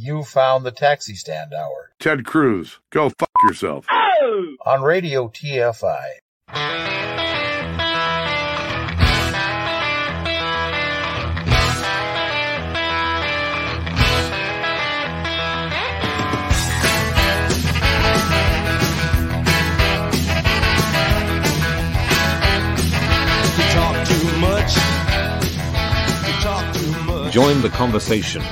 [0.00, 1.90] You found the taxi stand hour.
[1.98, 3.84] Ted Cruz, go fuck yourself.
[3.90, 4.54] Oh!
[4.64, 6.20] On Radio TFI.
[27.32, 28.42] Join the conversation.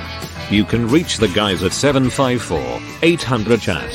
[0.48, 3.92] You can reach the guys at 754 800 chat.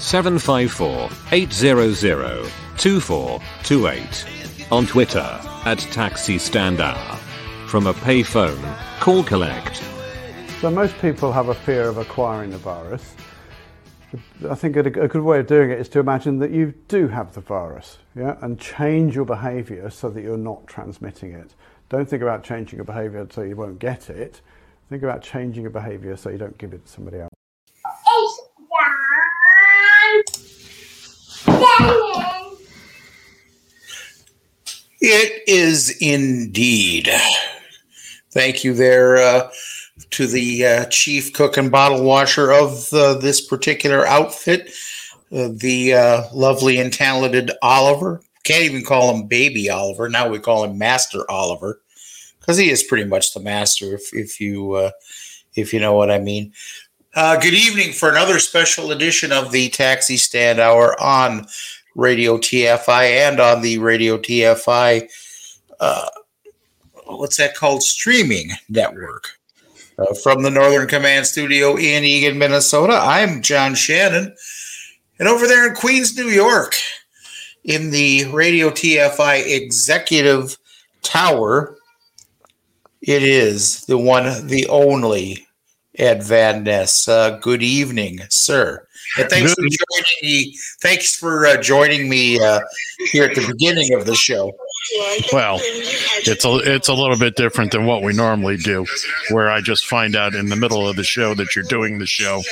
[0.00, 4.72] 754 800 2428.
[4.72, 7.16] On Twitter at Taxi Stand Hour.
[7.66, 8.58] From a payphone,
[9.00, 9.82] call collect.
[10.62, 13.14] So most people have a fear of acquiring the virus.
[14.48, 17.08] I think a, a good way of doing it is to imagine that you do
[17.08, 21.54] have the virus, yeah, and change your behaviour so that you're not transmitting it.
[21.90, 24.40] Don't think about changing your behaviour so you won't get it.
[24.90, 27.30] Think about changing your behaviour so you don't give it to somebody else.
[35.00, 37.08] It is indeed.
[38.32, 39.50] Thank you there uh,
[40.10, 44.72] to the uh, chief cook and bottle washer of uh, this particular outfit,
[45.32, 48.22] uh, the uh, lovely and talented Oliver.
[48.42, 50.08] Can't even call him baby Oliver.
[50.08, 51.80] Now we call him Master Oliver
[52.40, 54.90] because he is pretty much the master, if, if you uh,
[55.54, 56.52] if you know what I mean.
[57.14, 61.46] good evening for another special edition of the Taxi Stand Hour on
[61.94, 65.08] Radio TFI and on the Radio TFI,
[65.80, 66.08] uh,
[67.06, 67.82] what's that called?
[67.82, 69.38] Streaming network.
[69.98, 74.34] Uh, from the Northern Command Studio in Eagan, Minnesota, I'm John Shannon.
[75.18, 76.74] And over there in Queens, New York,
[77.64, 80.56] in the Radio TFI Executive
[81.02, 81.76] Tower,
[83.02, 85.46] it is the one, the only
[85.98, 87.08] Ed Van Ness.
[87.08, 88.86] Uh, good evening, sir.
[89.18, 89.64] And thanks good.
[89.64, 90.56] for joining me.
[90.80, 92.60] Thanks for uh, joining me uh,
[93.10, 94.52] here at the beginning of the show.
[95.32, 98.86] Well, it's a it's a little bit different than what we normally do,
[99.30, 102.06] where I just find out in the middle of the show that you're doing the
[102.06, 102.42] show.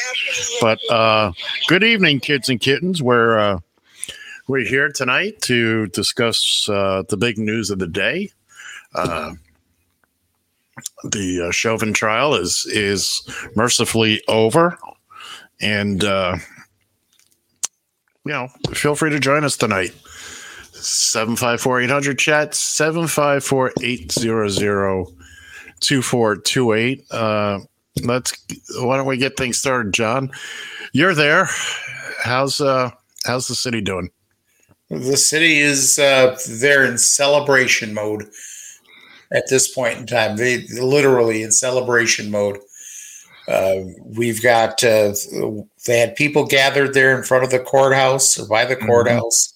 [0.60, 1.32] But uh,
[1.68, 3.02] good evening, kids and kittens.
[3.02, 3.60] We're uh,
[4.48, 8.30] we're here tonight to discuss uh, the big news of the day.
[8.94, 9.34] Uh,
[11.04, 13.22] the uh, Chauvin trial is is
[13.54, 14.78] mercifully over,
[15.60, 16.36] and uh,
[18.24, 19.94] you know, feel free to join us tonight.
[20.72, 25.06] 754 800 chat 754 800
[25.80, 27.04] 2428.
[27.10, 27.60] Uh,
[28.02, 28.32] let's
[28.80, 30.30] why don't we get things started, John?
[30.92, 31.48] You're there.
[32.22, 32.90] How's uh
[33.24, 34.10] how's the city doing?
[34.90, 38.28] The city is uh they're in celebration mode
[39.32, 40.36] at this point in time.
[40.36, 42.58] They literally in celebration mode.
[43.46, 45.14] Uh, we've got uh,
[45.86, 48.86] they had people gathered there in front of the courthouse or by the mm-hmm.
[48.86, 49.54] courthouse.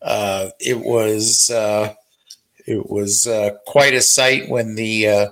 [0.00, 1.92] Uh, it was uh,
[2.66, 5.28] it was uh, quite a sight when the uh,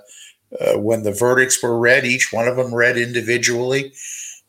[0.77, 2.05] when the verdicts were read.
[2.05, 3.93] Each one of them read individually,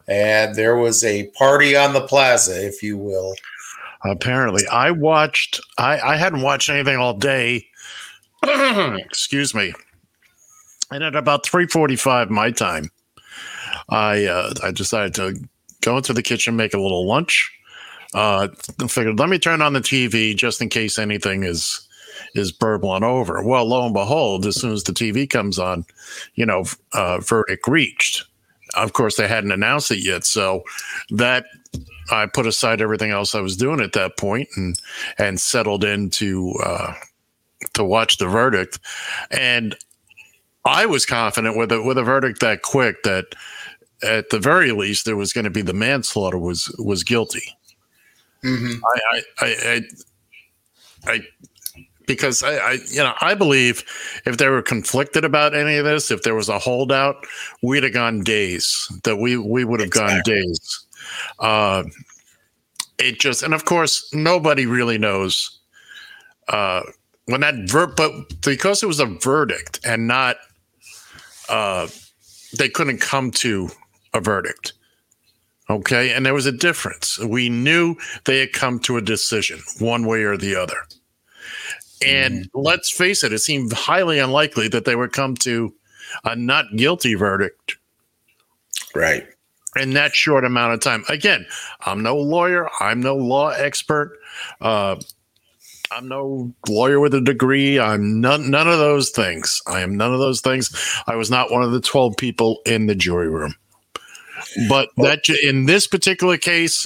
[0.08, 3.36] and there was a party on the plaza, if you will.
[4.04, 5.62] Apparently, I watched.
[5.78, 7.69] I, I hadn't watched anything all day
[9.00, 9.74] excuse me.
[10.92, 12.90] And at about 3:45 my time,
[13.90, 15.36] I uh, I decided to
[15.82, 17.52] go into the kitchen, make a little lunch.
[18.14, 18.48] Uh,
[18.88, 21.88] figured let me turn on the TV just in case anything is
[22.36, 23.44] is burbling over.
[23.44, 25.86] Well, lo and behold, as soon as the TV comes on,
[26.36, 28.26] you know, uh, verdict reached.
[28.76, 30.64] Of course, they hadn't announced it yet, so
[31.10, 31.46] that
[32.12, 34.80] I put aside everything else I was doing at that point and
[35.18, 36.94] and settled into uh,
[37.80, 38.80] to watch the verdict,
[39.32, 39.76] and
[40.66, 43.26] I was confident with it with a verdict that quick that
[44.04, 47.58] at the very least there was going to be the manslaughter was was guilty.
[48.44, 48.84] Mm-hmm.
[48.86, 49.82] I, I,
[51.06, 51.20] I, I,
[52.08, 53.84] because I, I, you know, I believe
[54.26, 57.26] if they were conflicted about any of this, if there was a holdout,
[57.62, 58.92] we'd have gone days.
[59.04, 60.16] That we we would have exactly.
[60.16, 60.86] gone days.
[61.40, 61.84] Uh,
[62.98, 65.60] it just, and of course, nobody really knows
[66.50, 66.82] uh,
[67.30, 68.12] when that ver- but
[68.42, 70.38] because it was a verdict and not
[71.50, 71.88] uh
[72.58, 73.70] they couldn't come to
[74.14, 74.74] a verdict
[75.70, 76.14] okay?
[76.14, 77.20] And there was a difference.
[77.20, 77.96] We knew
[78.26, 80.78] they had come to a decision one way or the other.
[82.06, 82.50] And mm.
[82.54, 85.74] let's face it it seemed highly unlikely that they would come to
[86.24, 87.78] a not guilty verdict.
[88.96, 89.28] Right.
[89.76, 91.04] In that short amount of time.
[91.10, 91.46] Again
[91.82, 92.70] i'm no lawyer.
[92.80, 94.18] I'm no law expert.
[94.62, 94.96] Uh
[95.92, 97.80] I'm no lawyer with a degree.
[97.80, 99.62] I'm none none of those things.
[99.66, 100.70] I am none of those things.
[101.08, 103.56] I was not one of the 12 people in the jury room.
[104.70, 106.86] but that in this particular case,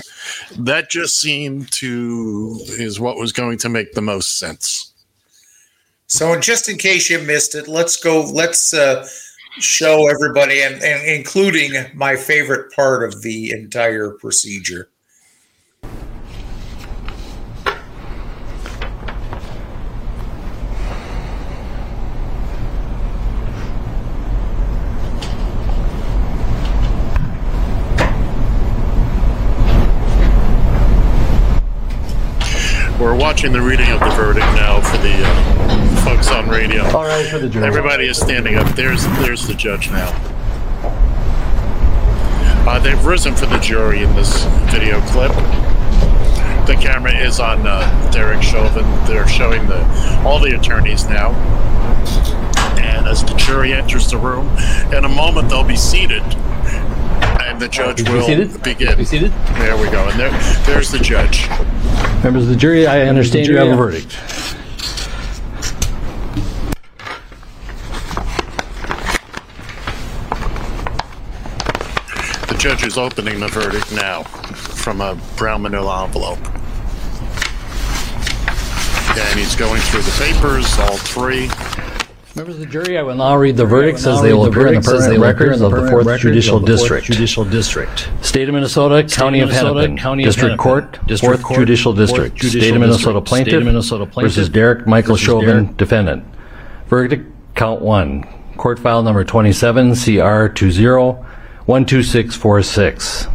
[0.57, 4.93] that just seemed to is what was going to make the most sense.
[6.07, 8.21] So, just in case you missed it, let's go.
[8.21, 9.07] Let's uh,
[9.59, 14.89] show everybody, and, and including my favorite part of the entire procedure.
[33.03, 36.83] We're watching the reading of the verdict now for the uh, folks on radio.
[36.95, 37.65] All right, for the jury.
[37.65, 38.75] Everybody is standing up.
[38.75, 40.11] There's there's the judge now.
[42.67, 45.31] Uh, they've risen for the jury in this video clip.
[46.67, 48.85] The camera is on uh, Derek Chauvin.
[49.07, 49.83] They're showing the
[50.23, 51.31] all the attorneys now.
[52.77, 54.47] And as the jury enters the room,
[54.93, 56.21] in a moment they'll be seated,
[57.45, 58.61] and the judge Be will seated?
[58.63, 58.97] begin.
[58.97, 59.31] Be seated.
[59.55, 60.07] There we go.
[60.07, 60.31] And there,
[60.65, 61.47] there's the judge.
[62.23, 64.17] Members of the jury, I understand you have a verdict.
[72.47, 76.39] The judge is opening the verdict now from a brown manila envelope.
[79.15, 81.49] And he's going through the papers, all three.
[82.35, 84.73] Members of the jury, I will now read the verdicts as they will appear in
[84.73, 87.05] the permanent records of the Fourth Judicial District.
[87.05, 88.09] Judicial District.
[88.21, 92.73] State of Minnesota, County of Minnesota, Hennepin, County of District Court, Fourth Judicial District, State
[92.73, 93.61] of Minnesota District, State of
[94.11, 96.25] Plaintiff versus Derek Michael Chauvin, Defendant.
[96.87, 98.23] Verdict, count one.
[98.57, 103.31] Court file number 27, CR 20-12646.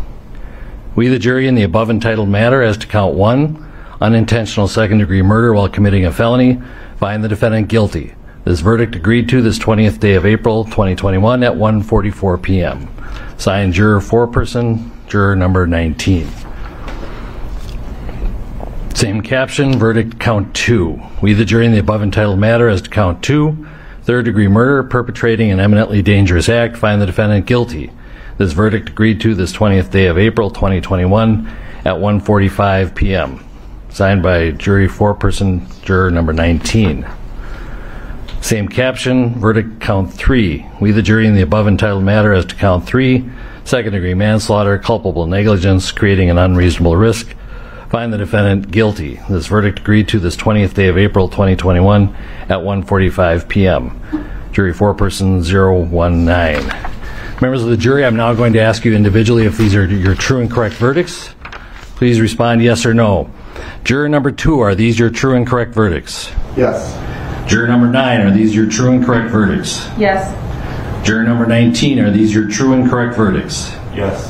[0.97, 3.65] We, the jury, in the above entitled matter as to count one,
[4.01, 6.61] unintentional second degree murder while committing a felony,
[6.97, 8.17] find the defendant guilty.
[8.44, 12.88] This verdict agreed to this 20th day of April 2021 at 1:44 p.m.
[13.37, 16.26] Signed juror foreperson, juror number 19.
[18.94, 21.00] Same caption, verdict count two.
[21.23, 23.67] We, the jury, in the above entitled matter as to count two,
[24.02, 27.93] third degree murder, perpetrating an eminently dangerous act, find the defendant guilty.
[28.38, 31.46] This verdict agreed to this 20th day of April 2021
[31.84, 33.44] at 1:45 p.m.
[33.88, 37.06] Signed by jury foreperson, juror number 19.
[38.40, 40.67] Same caption, verdict count three.
[40.81, 43.29] We, the jury, in the above entitled matter as to count three,
[43.64, 47.35] second degree manslaughter, culpable negligence, creating an unreasonable risk,
[47.90, 49.20] find the defendant guilty.
[49.29, 52.14] This verdict agreed to this 20th day of April 2021
[52.49, 54.00] at 1:45 p.m.
[54.52, 56.67] Jury four foreperson 019.
[57.41, 60.14] Members of the jury, I'm now going to ask you individually if these are your
[60.14, 61.31] true and correct verdicts.
[61.96, 63.31] Please respond yes or no.
[63.84, 66.31] Juror number two, are these your true and correct verdicts?
[66.56, 66.94] Yes.
[67.49, 69.89] Juror number nine, are these your true and correct verdicts?
[69.99, 70.35] Yes.
[71.06, 73.71] Juror number 19, are these your true and correct verdicts?
[73.95, 74.29] Yes.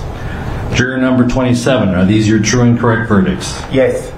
[0.78, 3.60] Juror number 27, are these your true and correct verdicts?
[3.72, 4.12] Yes.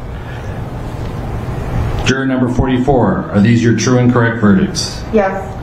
[2.06, 5.02] Juror number 44, are these your true and correct verdicts?
[5.14, 5.56] Yes.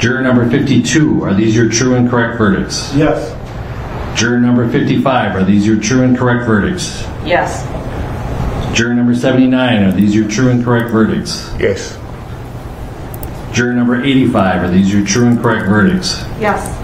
[0.00, 2.94] Juror number 52, are these your true and correct verdicts?
[2.94, 3.34] Yes.
[4.18, 7.02] Juror number 55, are these your true and correct verdicts?
[7.26, 7.66] Yes.
[8.74, 11.52] Juror number 79, are these your true and correct verdicts?
[11.58, 11.98] Yes.
[13.52, 16.20] Juror number 85, are these your true and correct verdicts?
[16.40, 16.76] Yes.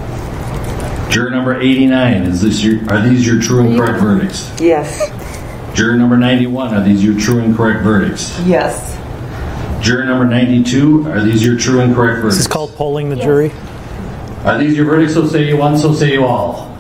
[1.12, 4.50] Juror number 89, is this your, are these your true and correct verdicts?
[4.61, 5.11] Yes.
[5.76, 8.40] Juror number 91, are these your true and correct verdicts?
[8.40, 8.94] Yes.
[9.85, 12.37] Juror number 92, are these your true and correct verdicts?
[12.37, 13.52] This is called polling the jury.
[14.44, 16.76] Are these your verdicts, so say you one, so say you all?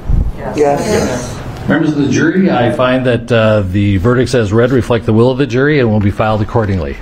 [0.56, 1.68] Yes.
[1.68, 5.30] Members of the jury, I find that uh, the verdicts as read reflect the will
[5.30, 6.96] of the jury and will be filed accordingly.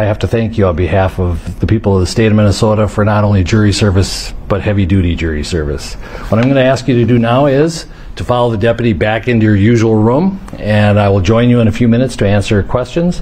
[0.00, 2.88] I have to thank you on behalf of the people of the state of Minnesota
[2.88, 5.92] for not only jury service, but heavy duty jury service.
[5.92, 7.84] What I'm going to ask you to do now is
[8.16, 11.68] to follow the deputy back into your usual room, and I will join you in
[11.68, 13.20] a few minutes to answer questions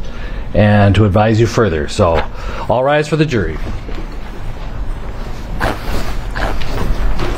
[0.55, 1.89] and to advise you further.
[1.89, 2.25] So,
[2.69, 3.59] all rise for the jury.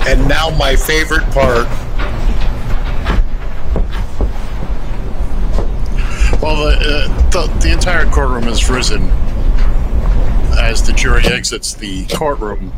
[0.07, 1.67] And now, my favorite part.
[6.43, 9.11] Well, the, uh, the, the entire courtroom has risen
[10.61, 12.73] as the jury exits the courtroom.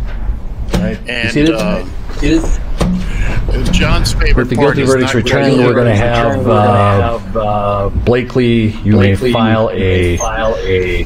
[0.74, 0.98] Right.
[1.08, 1.84] And uh,
[3.72, 6.46] John's favorite With the part guilty is verdicts returned, really- we're going to have
[7.36, 8.68] uh, Blakely.
[8.84, 10.18] You may file a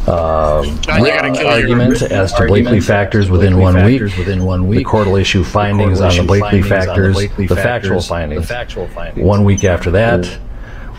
[0.06, 4.00] uh, John, you gotta written kill your- argument as to Blakely factors within one week.
[4.02, 4.78] Within one week.
[4.78, 8.46] The court will issue findings on the Blakely factors, the factual findings.
[8.46, 9.24] factual findings.
[9.26, 10.38] One week after that,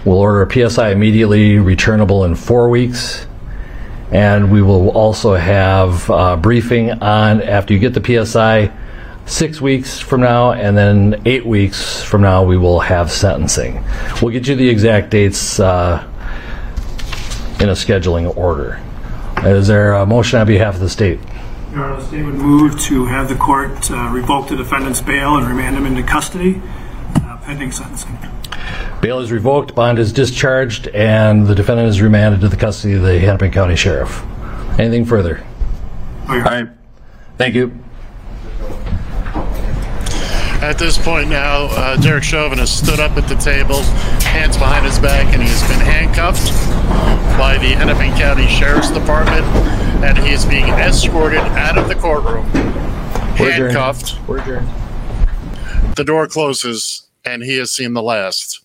[0.06, 3.27] we'll order a PSI immediately returnable in four weeks.
[4.12, 8.72] And we will also have a briefing on, after you get the PSI,
[9.28, 13.84] Six weeks from now, and then eight weeks from now, we will have sentencing.
[14.22, 16.02] We'll get you the exact dates uh,
[17.60, 18.82] in a scheduling order.
[19.44, 21.20] Is there a motion on behalf of the state?
[21.74, 25.36] Your Honor, the state would move to have the court uh, revoke the defendant's bail
[25.36, 26.62] and remand him into custody
[27.16, 28.18] uh, pending sentencing.
[29.02, 33.04] Bail is revoked, bond is discharged, and the defendant is remanded to the custody of
[33.04, 34.24] the Hennepin County Sheriff.
[34.80, 35.44] Anything further?
[36.28, 36.78] Your Honor.
[37.38, 37.72] Thank you.
[40.62, 43.84] At this point now, uh, Derek Chauvin has stood up at the table,
[44.24, 46.50] hands behind his back, and he has been handcuffed
[47.38, 49.46] by the Hennepin County Sheriff's Department,
[50.04, 52.52] and he is being escorted out of the courtroom.
[53.40, 53.78] We're adjourned.
[53.78, 54.28] Handcuffed.
[54.28, 54.68] We're adjourned.
[55.96, 58.64] The door closes, and he has seen the last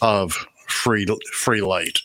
[0.00, 0.32] of
[0.66, 1.98] free free light.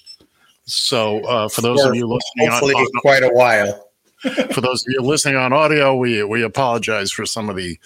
[0.66, 3.90] So, uh, for those of you listening, on, hopefully on- quite a while.
[4.54, 7.78] for those of you listening on audio, we we apologize for some of the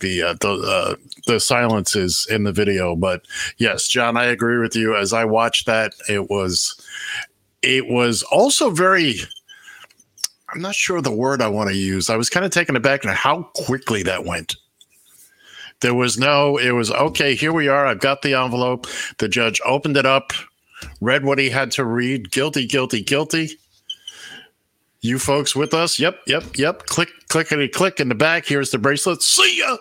[0.00, 0.94] the uh, the uh,
[1.28, 2.96] the silences in the video.
[2.96, 3.22] But
[3.58, 4.96] yes, John, I agree with you.
[4.96, 6.74] As I watched that, it was
[7.62, 9.20] it was also very.
[10.52, 12.10] I'm not sure the word I want to use.
[12.10, 14.56] I was kind of taken aback at how quickly that went.
[15.84, 16.56] There was no.
[16.56, 17.34] It was okay.
[17.34, 17.86] Here we are.
[17.86, 18.86] I've got the envelope.
[19.18, 20.32] The judge opened it up,
[21.02, 22.30] read what he had to read.
[22.30, 23.58] Guilty, guilty, guilty
[25.04, 25.98] you folks with us?
[25.98, 26.86] Yep, yep, yep.
[26.86, 28.46] Click, clickety, click in the back.
[28.46, 29.22] Here's the bracelet.
[29.22, 29.76] See ya.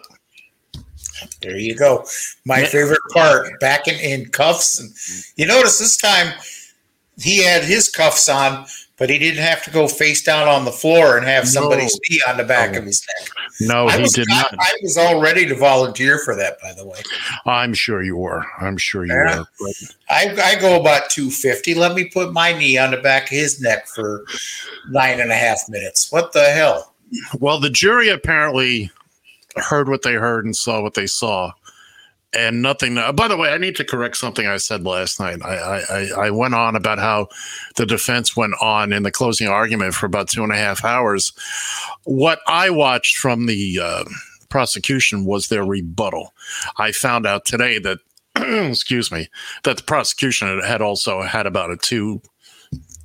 [1.41, 2.05] There you go.
[2.45, 2.67] My Yeah.
[2.67, 4.79] favorite part, back in, in cuffs.
[4.79, 4.91] And
[5.37, 6.33] you notice this time
[7.17, 8.65] he had his cuffs on,
[8.97, 12.21] but he didn't have to go face down on the floor and have somebody's knee
[12.27, 13.29] on the back of his neck.
[13.61, 14.55] No, I he was, did I, not.
[14.59, 16.99] I was all ready to volunteer for that, by the way.
[17.45, 18.45] I'm sure you were.
[18.61, 19.43] I'm sure you Yeah.
[19.59, 19.69] were.
[20.09, 21.73] I, I go about 250.
[21.73, 24.25] Let me put my knee on the back of his neck for
[24.89, 26.11] nine and a half minutes.
[26.11, 26.93] What the hell?
[27.39, 28.89] well, the jury apparently
[29.57, 31.51] heard what they heard and saw what they saw,
[32.35, 32.97] and nothing.
[32.97, 35.41] Uh, by the way, I need to correct something I said last night.
[35.43, 37.27] I, I, I, went on about how
[37.75, 41.33] the defense went on in the closing argument for about two and a half hours.
[42.03, 44.03] What I watched from the uh,
[44.49, 46.33] prosecution was their rebuttal.
[46.77, 47.99] I found out today that,
[48.69, 49.29] excuse me,
[49.63, 52.21] that the prosecution had also had about a two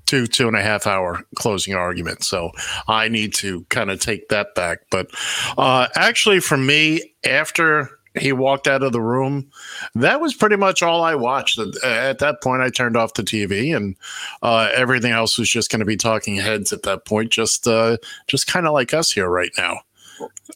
[0.08, 2.50] two two and a half hour closing argument so
[2.88, 5.10] i need to kind of take that back but
[5.58, 9.50] uh actually for me after he walked out of the room
[9.94, 13.22] that was pretty much all i watched at, at that point i turned off the
[13.22, 13.96] tv and
[14.42, 17.96] uh everything else was just going to be talking heads at that point just uh
[18.26, 19.80] just kind of like us here right now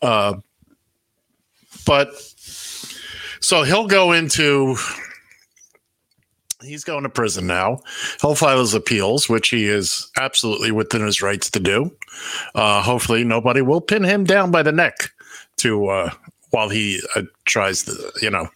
[0.03, 0.35] uh
[1.85, 2.15] but
[3.41, 4.77] so he'll go into
[6.63, 7.81] he's going to prison now.
[8.21, 11.95] He'll file his appeals, which he is absolutely within his rights to do.
[12.55, 15.11] Uh, hopefully, nobody will pin him down by the neck
[15.59, 16.11] to uh,
[16.53, 18.49] while he uh, tries to, you know,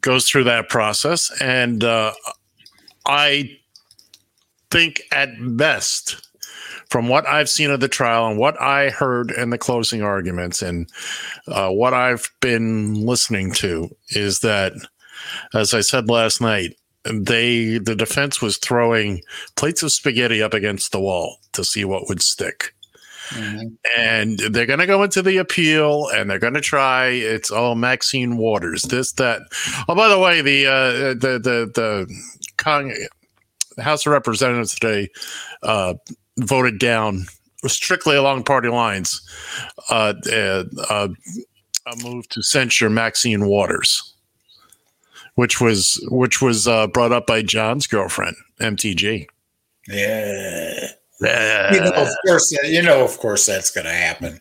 [0.00, 1.30] goes through that process.
[1.40, 2.12] And uh,
[3.06, 3.50] I
[4.70, 6.28] think at best,
[6.88, 10.62] from what I've seen of the trial and what I heard in the closing arguments
[10.62, 10.88] and
[11.48, 14.72] uh, what I've been listening to, is that,
[15.52, 16.76] as I said last night,
[17.12, 19.22] they the defense was throwing
[19.56, 22.74] plates of spaghetti up against the wall to see what would stick.
[23.98, 27.06] And they're going to go into the appeal, and they're going to try.
[27.08, 29.42] It's all Maxine Waters, this that.
[29.88, 32.14] Oh, by the way, the uh, the the the
[32.56, 32.94] Cong-
[33.78, 35.08] House of Representatives today
[35.62, 35.94] uh,
[36.38, 37.26] voted down
[37.66, 39.20] strictly along party lines
[39.90, 41.08] uh, uh, uh,
[41.86, 44.14] a move to censure Maxine Waters
[45.36, 49.26] which was which was uh, brought up by John's girlfriend, MTG.
[49.86, 50.88] Yeah.
[51.20, 54.40] You know, of course, you know, of course, that's going to happen.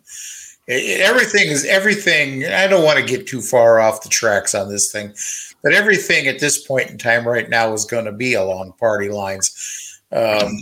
[0.68, 2.46] Everything is everything.
[2.46, 5.14] I don't want to get too far off the tracks on this thing,
[5.62, 9.10] but everything at this point in time right now is going to be along party
[9.10, 10.02] lines.
[10.12, 10.58] Um,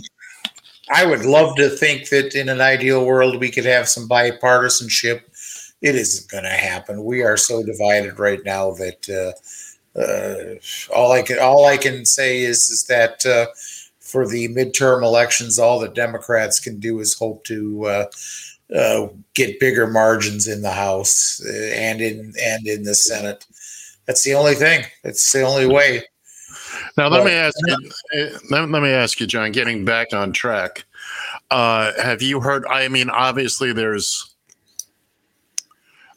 [0.92, 5.22] I would love to think that in an ideal world we could have some bipartisanship.
[5.80, 7.04] It isn't going to happen.
[7.04, 12.04] We are so divided right now that uh, uh, all I can all I can
[12.04, 13.46] say is is that uh,
[14.14, 18.06] for the midterm elections, all the Democrats can do is hope to uh,
[18.72, 23.44] uh, get bigger margins in the House uh, and in and in the Senate.
[24.06, 24.84] That's the only thing.
[25.02, 26.04] That's the only way.
[26.96, 28.30] Now let Well, me ask you.
[28.50, 29.50] Let, let me ask you, John.
[29.50, 30.84] Getting back on track,
[31.50, 32.64] uh, have you heard?
[32.66, 34.32] I mean, obviously there's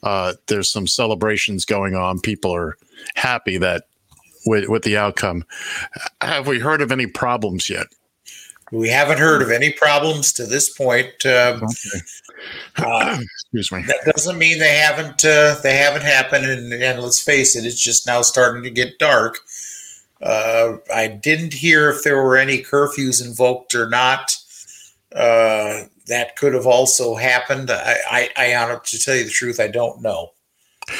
[0.04, 2.20] uh, there's some celebrations going on.
[2.20, 2.78] People are
[3.16, 3.86] happy that
[4.48, 5.46] with with the outcome.
[6.22, 7.88] Have we heard of any problems yet?
[8.72, 11.26] We haven't heard of any problems to this point.
[11.26, 11.60] Uh,
[12.78, 13.84] uh, Excuse me.
[13.88, 16.46] that doesn't mean they haven't uh, they haven't happened.
[16.46, 19.40] And, and let's face it, it's just now starting to get dark.
[20.22, 24.36] Uh, I didn't hear if there were any curfews invoked or not.
[25.16, 27.70] Uh, that could have also happened.
[27.70, 30.32] I, I, I to tell you the truth, I don't know.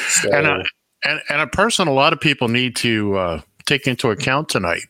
[0.08, 0.62] So, And, uh,
[1.04, 4.82] and and a person a lot of people need to uh, take into account tonight.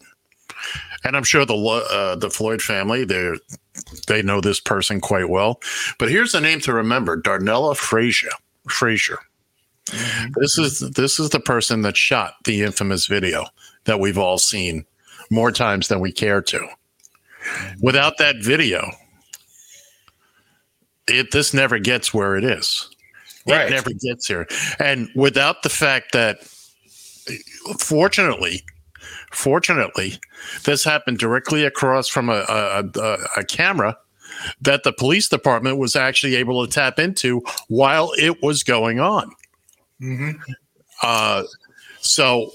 [1.05, 3.33] And I'm sure the uh, the Floyd family they
[4.07, 5.61] they know this person quite well.
[5.99, 8.31] But here's a name to remember: Darnella Frazier.
[8.69, 9.19] Frazier.
[10.39, 13.47] This is this is the person that shot the infamous video
[13.85, 14.85] that we've all seen
[15.31, 16.69] more times than we care to.
[17.81, 18.91] Without that video,
[21.07, 22.91] it this never gets where it is.
[23.49, 23.67] Right.
[23.67, 24.47] It never gets here.
[24.79, 26.39] And without the fact that
[27.79, 28.63] fortunately,
[29.33, 30.19] fortunately,
[30.65, 33.97] this happened directly across from a, a, a, a camera
[34.61, 39.31] that the police department was actually able to tap into while it was going on.
[40.01, 40.39] mhm.
[41.03, 41.45] Uh,
[42.01, 42.51] so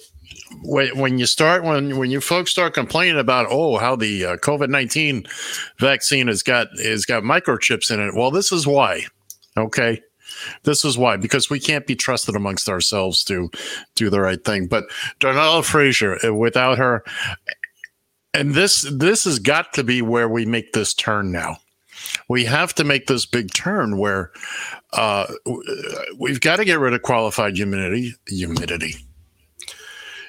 [0.64, 4.38] when, when you start when when you folks start complaining about oh how the uh,
[4.38, 5.26] COVID nineteen
[5.80, 9.06] vaccine has got has got microchips in it, well this is why.
[9.56, 10.02] Okay,
[10.64, 13.50] this is why because we can't be trusted amongst ourselves to
[13.96, 14.68] do the right thing.
[14.68, 14.86] But
[15.20, 17.04] Darnella Frazier, uh, without her,
[18.34, 21.58] and this this has got to be where we make this turn now.
[22.28, 24.32] We have to make this big turn where
[24.94, 25.32] uh,
[26.18, 28.14] we've got to get rid of qualified humidity.
[28.28, 28.96] Humidity.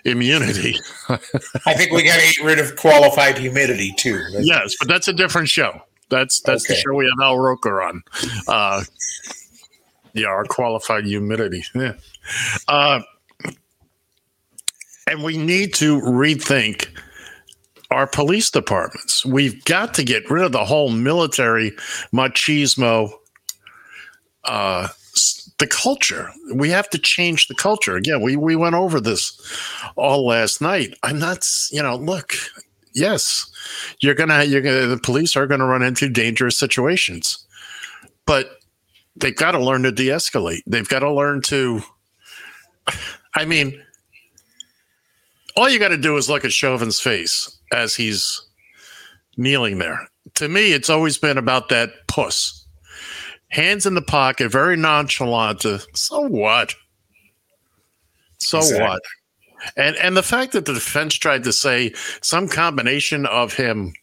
[0.04, 0.78] Immunity.
[1.08, 4.22] I think we got to get rid of qualified humidity too.
[4.40, 5.80] Yes, but that's a different show.
[6.10, 8.02] That's that's the show we have Al Roker on.
[8.46, 8.84] Uh,
[10.14, 11.64] yeah, our qualified humidity.
[11.74, 11.94] Yeah.
[12.66, 13.02] Uh,
[15.06, 16.88] and we need to rethink
[17.90, 19.24] our police departments.
[19.26, 21.72] We've got to get rid of the whole military
[22.12, 23.12] machismo.
[24.44, 24.88] Uh,
[25.58, 26.30] the culture.
[26.52, 27.96] We have to change the culture.
[27.96, 29.40] Again, we we went over this
[29.96, 30.94] all last night.
[31.02, 31.46] I'm not.
[31.70, 32.34] You know, look.
[32.92, 33.46] Yes,
[34.00, 37.44] you're gonna you're gonna the police are gonna run into dangerous situations,
[38.26, 38.58] but
[39.16, 40.62] they've got to learn to de-escalate.
[40.66, 41.82] They've got to learn to.
[43.34, 43.80] I mean,
[45.56, 48.42] all you got to do is look at Chauvin's face as he's
[49.36, 50.08] kneeling there.
[50.34, 52.66] To me, it's always been about that puss,
[53.48, 55.60] hands in the pocket, very nonchalant.
[55.60, 56.74] To, so what?
[58.38, 58.80] So Exactly.
[58.84, 59.02] what?
[59.76, 63.94] And and the fact that the defense tried to say some combination of him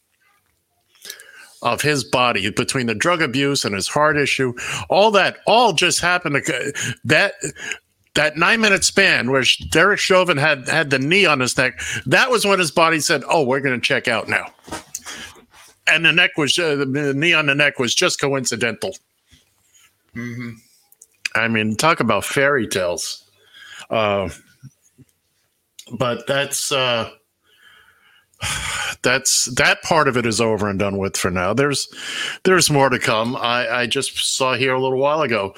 [1.62, 4.52] of his body between the drug abuse and his heart issue,
[4.90, 6.72] all that all just happened to
[7.04, 7.34] that
[8.14, 11.80] that nine minute span where Derek Chauvin had had the knee on his neck.
[12.06, 14.46] That was when his body said, "Oh, we're going to check out now."
[15.88, 18.96] And the neck was uh, the knee on the neck was just coincidental.
[20.14, 20.56] Mhm.
[21.34, 23.24] I mean, talk about fairy tales.
[23.88, 24.28] Uh,
[25.98, 27.10] but that's uh,
[29.02, 31.52] that's that part of it is over and done with for now.
[31.54, 31.88] There's
[32.44, 33.36] there's more to come.
[33.36, 35.54] I, I just saw here a little while ago.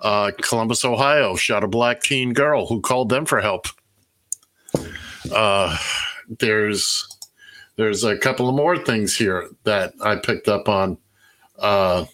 [0.00, 3.68] Uh, Columbus, Ohio, shot a black teen girl who called them for help.
[5.32, 5.76] Uh,
[6.38, 7.06] there's
[7.76, 10.98] there's a couple of more things here that I picked up on.
[11.58, 12.06] Uh,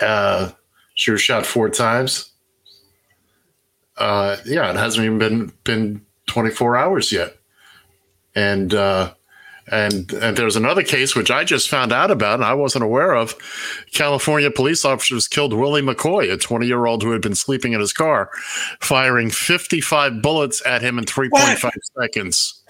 [0.00, 0.50] uh,
[0.94, 2.30] she was shot four times.
[3.96, 7.36] Uh, yeah, it hasn't even been been 24 hours yet.
[8.34, 9.14] And uh,
[9.70, 13.14] and and there's another case which I just found out about and I wasn't aware
[13.14, 13.34] of.
[13.92, 17.80] California police officers killed Willie McCoy, a 20 year old who had been sleeping in
[17.80, 18.30] his car,
[18.80, 22.62] firing 55 bullets at him in 3.5 seconds,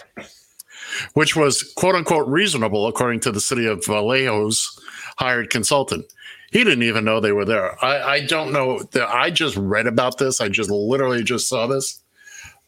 [1.15, 4.79] which was quote unquote reasonable according to the city of Vallejo's
[5.17, 6.05] hired consultant.
[6.53, 7.83] He didn't even know they were there.
[7.83, 8.81] I, I don't know.
[9.07, 10.41] I just read about this.
[10.41, 12.03] I just literally just saw this.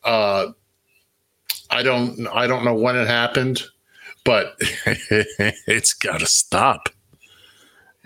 [0.04, 0.52] Uh,
[1.72, 2.28] I don't.
[2.28, 3.62] I don't know when it happened,
[4.24, 4.54] but
[5.66, 6.90] it's got to stop.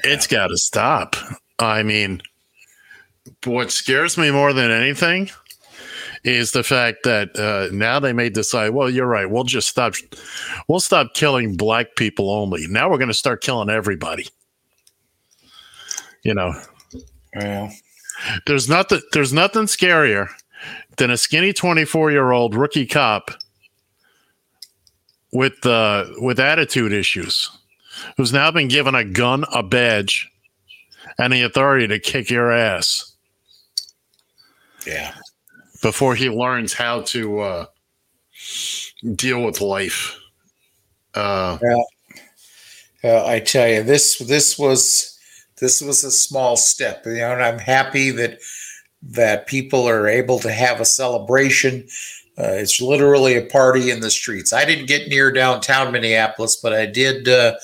[0.05, 1.17] It's got to stop.
[1.59, 2.23] I mean,
[3.45, 5.31] what scares me more than anything
[6.23, 8.71] is the fact that uh, now they may decide.
[8.71, 9.29] Well, you're right.
[9.29, 9.95] We'll just stop.
[10.69, 12.69] We'll stop killing black people only.
[12.69, 14.29] Now we're going to start killing everybody.
[16.23, 16.55] You know,
[17.35, 17.73] Well,
[18.47, 19.01] there's nothing.
[19.13, 20.29] There's nothing scarier
[20.99, 23.33] than a skinny 24 year old rookie cop
[25.33, 27.51] with uh, with attitude issues,
[28.17, 30.31] who's now been given a gun, a badge,
[31.19, 33.15] and the authority to kick your ass
[34.87, 35.15] yeah.
[35.83, 37.67] before he learns how to uh,
[39.15, 40.19] deal with life.
[41.15, 41.59] Uh,
[43.05, 45.17] Uh, I tell you, this this was
[45.61, 48.41] this was a small step, you know, and I'm happy that
[49.03, 51.87] that people are able to have a celebration.
[52.39, 54.53] Uh, it's literally a party in the streets.
[54.53, 57.55] I didn't get near downtown Minneapolis, but I did uh,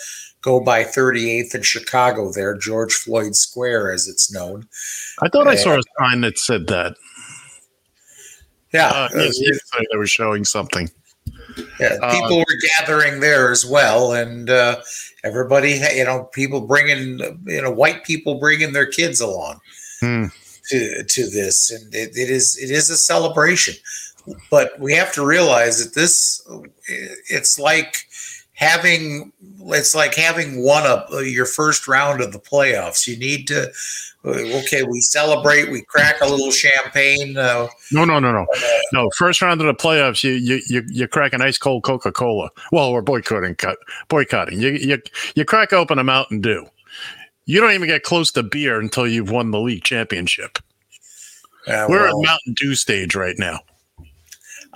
[0.40, 2.32] go by 38th in Chicago.
[2.32, 4.66] There, George Floyd Square, as it's known.
[5.20, 6.94] I thought I saw a sign that said that.
[8.72, 10.90] Yeah, Uh, uh, yes, yesterday they were showing something.
[11.78, 14.80] Yeah, Uh, people were gathering there as well, and uh,
[15.22, 19.60] everybody, you know, people bringing, you know, white people bringing their kids along
[20.00, 20.24] Hmm.
[20.70, 23.74] to to this, and it, it is it is a celebration.
[24.50, 26.46] But we have to realize that this,
[27.28, 28.06] it's like
[28.54, 29.32] having
[29.66, 33.06] it's like having won a your first round of the playoffs.
[33.06, 33.72] You need to,
[34.24, 37.36] okay, we celebrate, we crack a little champagne.
[37.36, 38.46] Uh, No, no, no, no,
[38.92, 39.10] no.
[39.16, 42.50] First round of the playoffs, you you you, you crack an ice cold Coca Cola.
[42.70, 44.60] Well, we're boycotting, cut, boycotting.
[44.60, 45.02] You you
[45.34, 46.66] you crack open a Mountain Dew.
[47.46, 50.58] You don't even get close to beer until you've won the league championship.
[51.66, 53.60] uh, We're well- at Mountain Dew stage right now.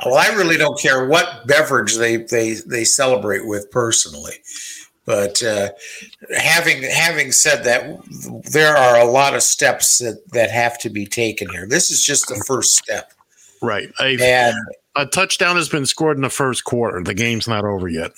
[0.05, 4.35] Well, I really don't care what beverage they they they celebrate with personally,
[5.07, 5.71] but uh,
[6.37, 7.99] having having said that,
[8.53, 11.67] there are a lot of steps that that have to be taken here.
[11.67, 13.13] This is just the first step,
[13.63, 13.89] Right.
[14.01, 14.55] A, and
[14.97, 17.03] a touchdown has been scored in the first quarter.
[17.03, 18.13] The game's not over yet.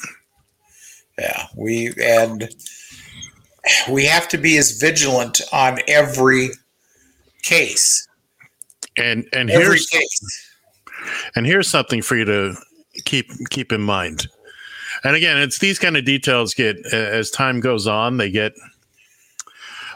[1.18, 2.48] yeah, we and
[3.90, 6.50] we have to be as vigilant on every
[7.42, 8.06] case.
[8.96, 10.47] And and Every here's case.
[11.34, 12.54] And here's something for you to
[13.04, 14.28] keep keep in mind.
[15.04, 18.54] And again, it's these kind of details get as time goes on, they get.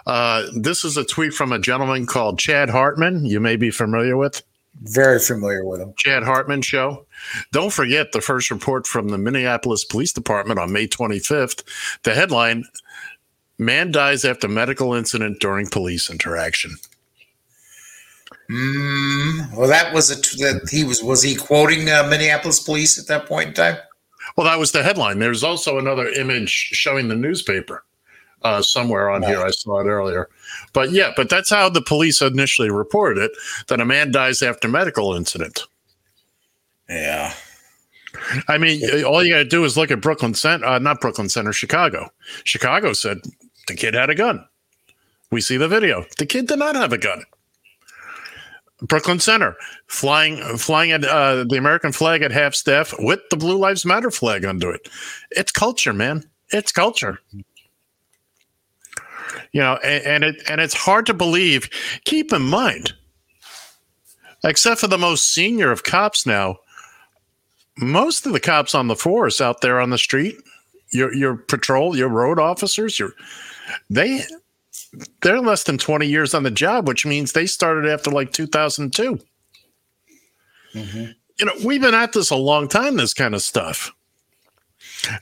[0.07, 3.25] Uh, this is a tweet from a gentleman called Chad Hartman.
[3.25, 4.42] You may be familiar with
[4.83, 5.94] Very familiar with him.
[5.96, 7.07] Chad Hartman show.
[7.53, 11.62] Don't forget the first report from the Minneapolis Police Department on May 25th.
[12.03, 12.64] The headline:
[13.59, 16.77] Man dies after medical incident during police interaction.
[18.53, 22.99] Mm, well, that was a t- that he was was he quoting uh, Minneapolis police
[22.99, 23.79] at that point in time?
[24.37, 25.21] Well, that was the headline.
[25.21, 27.85] There's also another image showing the newspaper
[28.43, 29.41] uh, somewhere on here.
[29.41, 30.29] I saw it earlier.
[30.73, 33.33] But yeah, but that's how the police initially reported it
[33.69, 35.62] that a man dies after medical incident.
[36.88, 37.35] Yeah.
[38.49, 41.31] I mean, all you got to do is look at Brooklyn Center, uh, not Brooklyn
[41.31, 42.11] Center, Chicago.
[42.45, 43.19] Chicago said
[43.69, 44.47] the kid had a gun.
[45.31, 46.05] We see the video.
[46.19, 47.25] The kid did not have a gun.
[48.83, 53.57] Brooklyn Center flying flying at uh, the American flag at half staff with the Blue
[53.57, 54.88] Lives Matter flag under it.
[55.31, 56.25] It's culture, man.
[56.51, 57.21] It's culture.
[59.53, 61.71] You know, and, and it and it's hard to believe.
[62.05, 62.92] Keep in mind,
[64.45, 66.59] except for the most senior of cops now,
[67.79, 70.37] most of the cops on the force out there on the street,
[70.92, 73.12] your your patrol, your road officers, your
[73.88, 74.23] they
[75.22, 79.18] they're less than 20 years on the job, which means they started after like 2002.
[81.38, 83.92] You know, we've been at this a long time, this kind of stuff.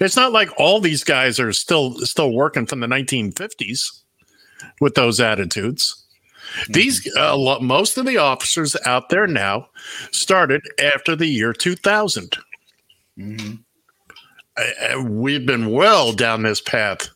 [0.01, 4.03] It's not like all these guys are still still working from the 1950s
[4.81, 6.05] with those attitudes.
[6.69, 9.69] These uh, lo- most of the officers out there now
[10.11, 12.37] started after the year 2000.
[14.57, 14.63] Uh,
[14.97, 17.09] uh, we've been well down this path,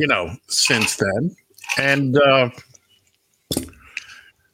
[0.00, 1.36] you know, since then.
[1.78, 2.48] And uh,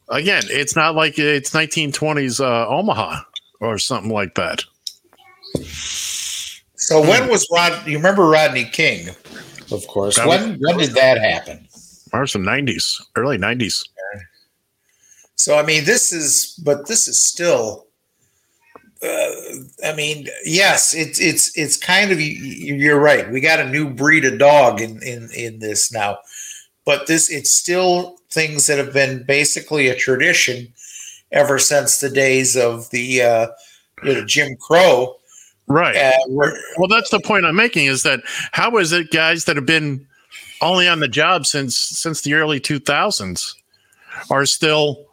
[0.08, 3.20] again, it's not like it's 1920s uh, Omaha
[3.60, 4.64] or something like that.
[6.74, 7.86] So when was Rod?
[7.86, 9.10] You remember Rodney King,
[9.70, 10.16] of course.
[10.16, 11.68] That when when did that happen?
[12.12, 13.88] Or some 90s, early 90s.
[15.36, 17.85] So I mean, this is, but this is still.
[19.02, 19.30] Uh,
[19.84, 23.30] I mean, yes, it's it's it's kind of you- you're right.
[23.30, 26.18] We got a new breed of dog in in in this now,
[26.84, 30.72] but this it's still things that have been basically a tradition
[31.32, 33.46] ever since the days of the uh,
[34.02, 35.16] you know, Jim Crow.
[35.68, 35.96] Right.
[35.96, 36.12] Uh,
[36.78, 38.20] Well, that's the point I'm making is that
[38.52, 40.06] how is it guys that have been
[40.62, 43.54] only on the job since since the early 2000s
[44.30, 45.05] are still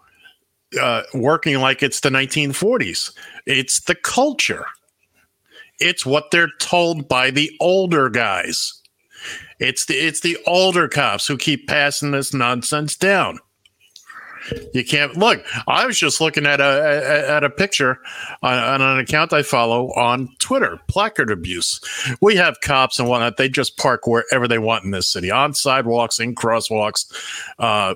[0.79, 3.11] uh, working like it's the 1940s?
[3.45, 4.65] It's the culture.
[5.79, 8.79] It's what they're told by the older guys.
[9.59, 13.39] It's the it's the older cops who keep passing this nonsense down.
[14.73, 15.43] You can't look.
[15.67, 17.99] I was just looking at a at a picture
[18.41, 20.79] on, on an account I follow on Twitter.
[20.89, 21.79] Placard abuse.
[22.21, 23.37] We have cops and whatnot.
[23.37, 27.05] They just park wherever they want in this city, on sidewalks, in crosswalks.
[27.57, 27.95] Uh,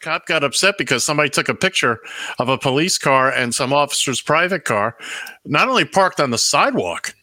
[0.00, 2.00] cop got upset because somebody took a picture
[2.38, 4.96] of a police car and some officer's private car,
[5.44, 7.14] not only parked on the sidewalk,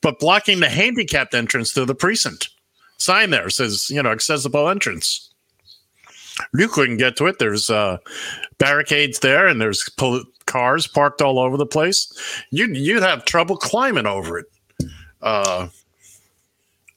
[0.00, 2.50] but blocking the handicapped entrance to the precinct.
[2.98, 5.32] Sign there says, you know, accessible entrance.
[6.54, 7.38] You couldn't get to it.
[7.38, 7.98] There's uh,
[8.58, 12.12] barricades there, and there's pol- cars parked all over the place.
[12.50, 14.46] You'd you'd have trouble climbing over it.
[15.22, 15.68] Uh,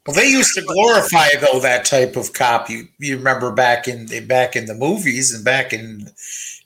[0.09, 2.67] Well, they used to glorify though that type of cop.
[2.67, 6.09] You you remember back in the, back in the movies and back in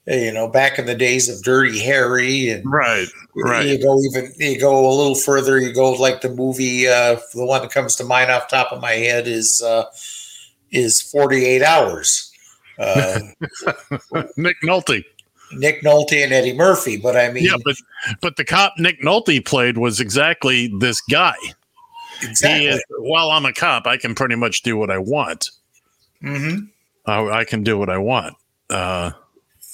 [0.08, 3.68] you know back in the days of Dirty Harry and right, right.
[3.68, 5.60] You go even you go a little further.
[5.60, 6.88] You go like the movie.
[6.88, 9.88] Uh, the one that comes to mind off the top of my head is uh,
[10.72, 12.32] is Forty Eight Hours.
[12.80, 13.20] Uh,
[14.38, 15.04] Nick Nolte.
[15.52, 16.96] Nick Nolte and Eddie Murphy.
[16.96, 17.76] But I mean, Yeah, but
[18.22, 21.36] but the cop Nick Nolte played was exactly this guy.
[22.24, 22.68] Exactly.
[22.68, 25.50] Is, while I'm a cop, I can pretty much do what I want.
[26.22, 26.56] hmm
[27.06, 28.36] I, I can do what I want.
[28.70, 29.12] Uh,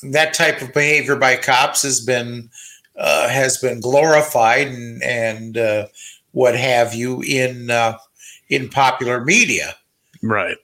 [0.04, 2.50] that type of behavior by cops has been
[2.98, 5.88] uh, has been glorified and and uh,
[6.32, 7.98] what have you in uh,
[8.50, 9.76] in popular media.
[10.22, 10.58] right.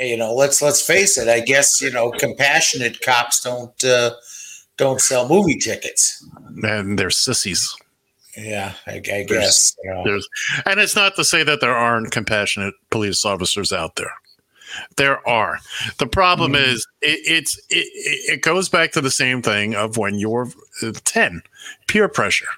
[0.00, 1.28] You know, let's let's face it.
[1.28, 4.10] I guess you know, compassionate cops don't uh,
[4.76, 6.24] don't sell movie tickets.
[6.62, 7.76] And they're sissies.
[8.36, 9.76] Yeah, I, I guess.
[9.84, 10.02] You know.
[10.04, 10.28] There's,
[10.66, 14.12] and it's not to say that there aren't compassionate police officers out there.
[14.96, 15.58] There are.
[15.98, 17.86] The problem is, it, it's it,
[18.32, 20.48] it goes back to the same thing of when you're
[20.82, 21.42] uh, ten,
[21.86, 22.48] peer pressure.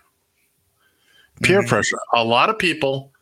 [1.43, 1.69] Peer Mhm.
[1.69, 1.99] pressure.
[2.15, 3.13] A lot of people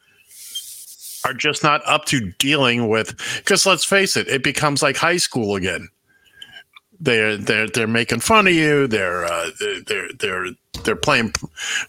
[1.25, 3.17] are just not up to dealing with.
[3.39, 5.89] Because let's face it, it becomes like high school again.
[7.01, 8.87] They're they're they're making fun of you.
[8.87, 9.51] They're uh,
[9.87, 10.47] they're they're
[10.85, 11.47] they're playing p-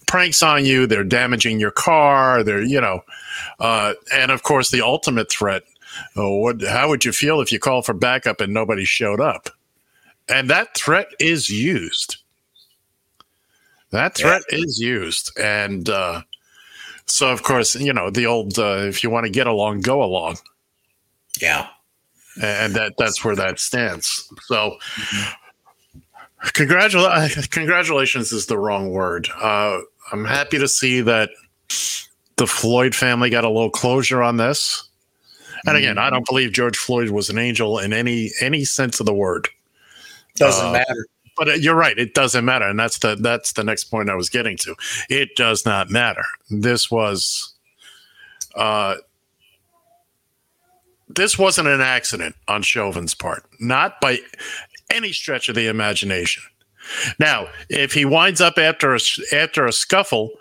[0.08, 0.88] pranks on you.
[0.88, 2.44] They're damaging your car.
[2.44, 3.02] They're you know,
[3.60, 5.64] uh, and of course the ultimate threat.
[6.16, 6.62] Oh, what?
[6.62, 9.50] How would you feel if you called for backup and nobody showed up?
[10.28, 12.18] And that threat is used.
[13.92, 16.24] That threat is used, and uh,
[17.06, 18.58] so of course you know the old.
[18.60, 20.38] Uh, if you want to get along, go along
[21.42, 21.68] Yeah.
[22.42, 24.28] And that that's where that stands.
[24.44, 24.78] So,
[26.54, 27.48] congratulations!
[27.48, 29.30] Congratulations is the wrong word.
[29.42, 29.80] Uh,
[30.12, 31.30] I'm happy to see that
[32.38, 34.88] the Floyd family got a little closure on this.
[35.68, 39.08] And again, I don't believe George Floyd was an angel in any any sense of
[39.08, 39.48] the word.
[40.36, 41.08] Doesn't Uh, matter.
[41.38, 44.16] But uh, you're right; it doesn't matter, and that's the that's the next point I
[44.16, 44.76] was getting to.
[45.10, 46.24] It does not matter.
[46.50, 47.56] This was,
[48.56, 48.96] uh,
[51.08, 54.20] this wasn't an accident on Chauvin's part, not by
[54.90, 56.44] any stretch of the imagination.
[57.20, 59.00] Now, if he winds up after a
[59.34, 60.32] after a scuffle,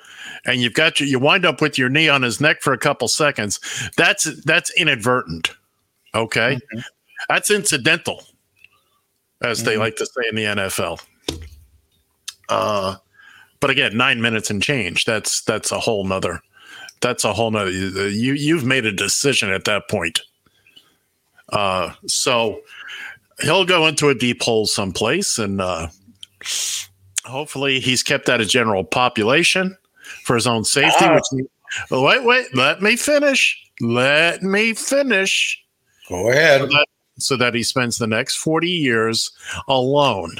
[0.44, 2.78] and you've got your, you wind up with your knee on his neck for a
[2.78, 3.60] couple seconds,
[3.96, 5.50] that's that's inadvertent.
[6.14, 6.58] Okay,
[7.28, 8.22] that's incidental
[9.42, 11.02] as they like to say in the NFL.
[12.48, 12.96] Uh,
[13.60, 15.04] but again, nine minutes and change.
[15.04, 16.40] That's that's a whole nother.
[17.00, 17.70] That's a whole nother.
[17.70, 20.20] You you've made a decision at that point.
[21.50, 22.60] Uh, so
[23.40, 25.88] he'll go into a deep hole someplace, and uh,
[27.24, 29.76] hopefully he's kept out of general population
[30.24, 31.04] for his own safety.
[31.04, 31.14] Ah.
[31.14, 31.46] Which
[31.90, 33.60] wait, wait, let me finish.
[33.80, 35.60] Let me finish
[36.08, 36.60] Go ahead.
[36.60, 36.86] so that,
[37.18, 39.32] so that he spends the next 40 years
[39.66, 40.36] alone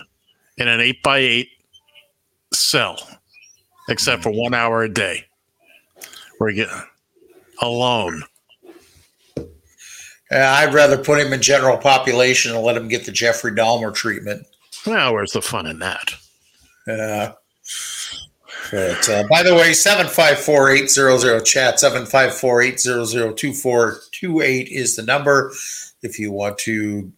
[0.56, 1.48] in an 8 by 8
[2.52, 2.96] cell
[3.88, 5.24] except for one hour a day
[6.52, 6.68] get
[7.62, 8.22] alone
[10.34, 14.46] I'd rather put him in general population and let him get the Jeffrey Dahmer treatment.
[14.86, 16.14] well where's the fun in that
[16.88, 17.32] Uh,
[18.70, 25.52] but, uh, by the way, 754-800 chat, 754-800-2428 is the number
[26.02, 27.10] if you want to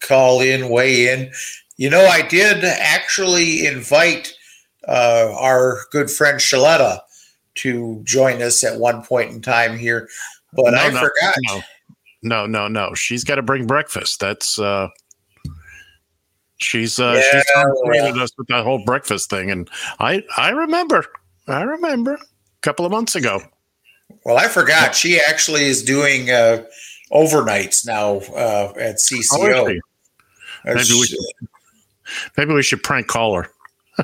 [0.00, 1.30] call in, weigh in.
[1.76, 4.32] You know, I did actually invite
[4.88, 7.00] uh, our good friend Shaletta
[7.56, 10.08] to join us at one point in time here,
[10.52, 11.34] but No, I no, forgot.
[11.42, 11.62] no
[12.24, 14.88] no no no she's got to bring breakfast that's uh
[16.56, 17.44] she's uh she's
[18.16, 19.68] Yeah, us with that whole breakfast thing and
[20.00, 21.04] i i remember
[21.46, 22.18] i remember a
[22.62, 23.40] couple of months ago
[24.24, 24.94] Well, I forgot.
[24.94, 26.64] She actually is doing uh,
[27.12, 29.68] overnights now uh, at CCO.
[29.68, 29.80] she?
[30.64, 31.18] Maybe we should,
[32.36, 33.50] maybe we should prank call her.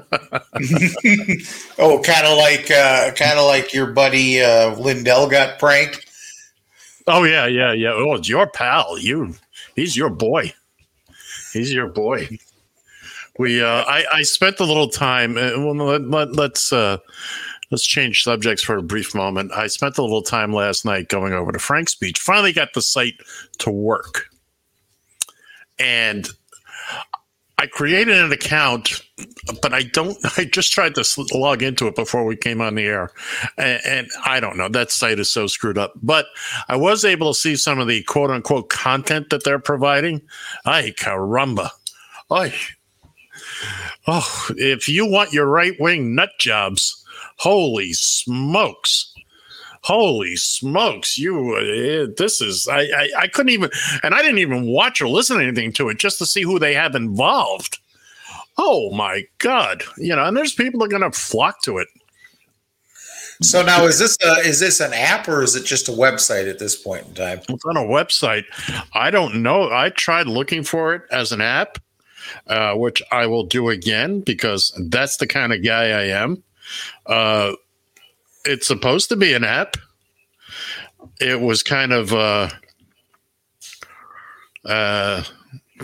[1.79, 6.07] oh, kind of like uh, kind of like your buddy uh, Lindell got pranked.
[7.13, 7.93] Oh yeah, yeah, yeah.
[7.93, 8.97] Oh, it's your pal.
[8.97, 9.35] You,
[9.75, 10.53] he's your boy.
[11.53, 12.29] He's your boy.
[13.37, 15.37] We, uh, I, I spent a little time.
[15.37, 16.99] Uh, well, let, let, let's uh,
[17.73, 19.51] let's change subjects for a brief moment.
[19.53, 22.21] I spent a little time last night going over to Frank Speech.
[22.21, 23.21] Finally, got the site
[23.59, 24.27] to work,
[25.81, 26.29] and
[27.61, 29.03] I created an account,
[29.61, 30.17] but I don't.
[30.39, 33.11] I just tried to log into it before we came on the air,
[33.59, 34.71] and, and I don't know.
[34.71, 35.93] That site is so screwed up.
[36.03, 36.25] But
[36.69, 40.23] I was able to see some of the quote unquote content that they're providing.
[40.65, 41.69] Ay caramba!
[42.31, 42.55] Ay.
[44.07, 47.05] Oh, if you want your right wing nut jobs,
[47.37, 49.10] holy smokes!
[49.83, 51.17] Holy smokes!
[51.17, 53.71] You, uh, this is I, I I couldn't even,
[54.03, 56.59] and I didn't even watch or listen to anything to it just to see who
[56.59, 57.79] they have involved.
[58.59, 59.83] Oh my god!
[59.97, 61.89] You know, and there's people that are going to flock to it.
[63.43, 66.49] So now, is this a, is this an app or is it just a website
[66.49, 67.41] at this point in time?
[67.49, 68.45] It's on a website.
[68.93, 69.73] I don't know.
[69.73, 71.79] I tried looking for it as an app,
[72.49, 76.43] uh, which I will do again because that's the kind of guy I am.
[77.07, 77.53] Uh,
[78.45, 79.77] it's supposed to be an app.
[81.21, 82.49] It was kind of uh,
[84.65, 85.23] uh,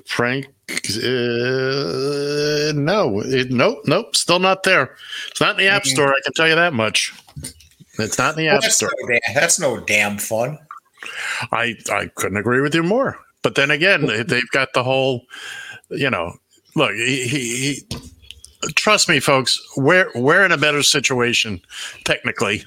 [0.07, 0.47] Frank.
[0.69, 4.97] Uh, no, it, nope, nope, still not there.
[5.31, 6.09] It's not in the App Store.
[6.09, 7.13] I can tell you that much.
[7.99, 8.91] It's not in the App that's, Store.
[9.03, 10.59] no that's no damn fun.
[11.53, 13.17] I I couldn't agree with you more.
[13.43, 15.23] But then again, they- they've got the whole,
[15.91, 16.33] you know,
[16.75, 16.93] look.
[16.95, 17.83] He, he, he
[18.75, 19.61] trust me, folks.
[19.77, 21.61] We're we're in a better situation
[22.05, 22.65] technically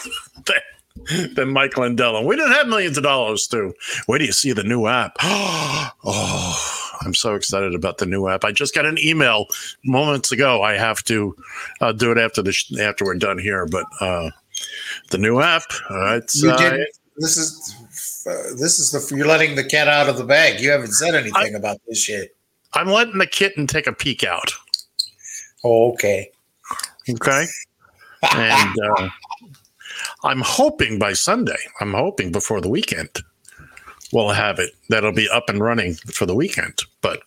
[0.46, 2.24] than, than Mike Lindell.
[2.24, 3.74] We didn't have millions of dollars too.
[4.06, 5.16] Where do you see the new app?
[5.22, 8.44] oh, I'm so excited about the new app.
[8.44, 9.46] I just got an email
[9.84, 10.62] moments ago.
[10.62, 11.36] I have to
[11.80, 13.84] uh, do it after the sh- after we're done here, but.
[14.00, 14.30] uh
[15.10, 15.64] the new app.
[15.90, 16.78] Uh, it's You uh.
[17.16, 17.76] This is
[18.26, 20.60] uh, this is the you're letting the cat out of the bag.
[20.60, 22.28] You haven't said anything about this yet.
[22.74, 24.52] I'm letting the kitten take a peek out.
[25.64, 26.30] Oh, okay.
[27.08, 27.46] Okay.
[28.34, 29.08] And uh,
[30.24, 33.10] I'm hoping by Sunday, I'm hoping before the weekend,
[34.12, 34.70] we'll have it.
[34.88, 36.82] That'll be up and running for the weekend.
[37.00, 37.22] But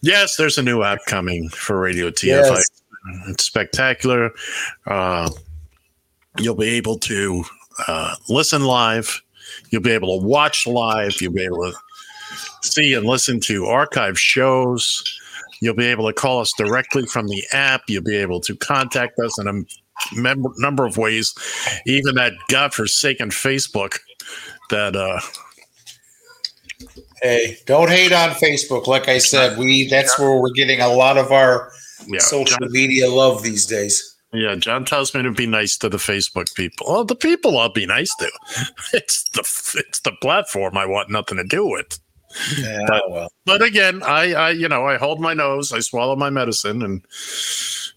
[0.00, 2.26] yes, there's a new app coming for Radio TFI.
[2.26, 2.66] Yes.
[3.28, 4.32] It's spectacular.
[4.86, 5.30] Uh,
[6.38, 7.44] you'll be able to
[7.86, 9.22] uh, listen live.
[9.70, 11.20] You'll be able to watch live.
[11.20, 11.76] You'll be able to
[12.62, 15.04] see and listen to archive shows.
[15.60, 17.82] You'll be able to call us directly from the app.
[17.88, 19.52] You'll be able to contact us in a
[20.14, 21.34] mem- number of ways,
[21.86, 23.98] even that godforsaken Facebook
[24.70, 25.20] that uh,
[27.22, 28.86] Hey, don't hate on Facebook.
[28.86, 31.72] Like I said, we that's where we're getting a lot of our
[32.06, 34.16] yeah, social John, media love these days.
[34.32, 36.86] yeah, John tells me to be nice to the Facebook people.
[36.88, 38.30] Well, the people I'll be nice to.
[38.92, 39.40] It's the
[39.88, 41.98] it's the platform I want nothing to do with.
[42.58, 46.16] Yeah, But- well, But again, I, I you know I hold my nose, I swallow
[46.16, 47.04] my medicine, and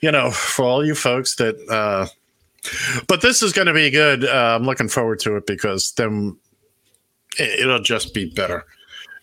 [0.02, 1.56] you know for all you folks that.
[1.70, 2.08] uh
[3.08, 4.24] But this is going to be good.
[4.26, 6.38] Uh, I'm looking forward to it because then
[7.40, 8.66] it, it'll just be better.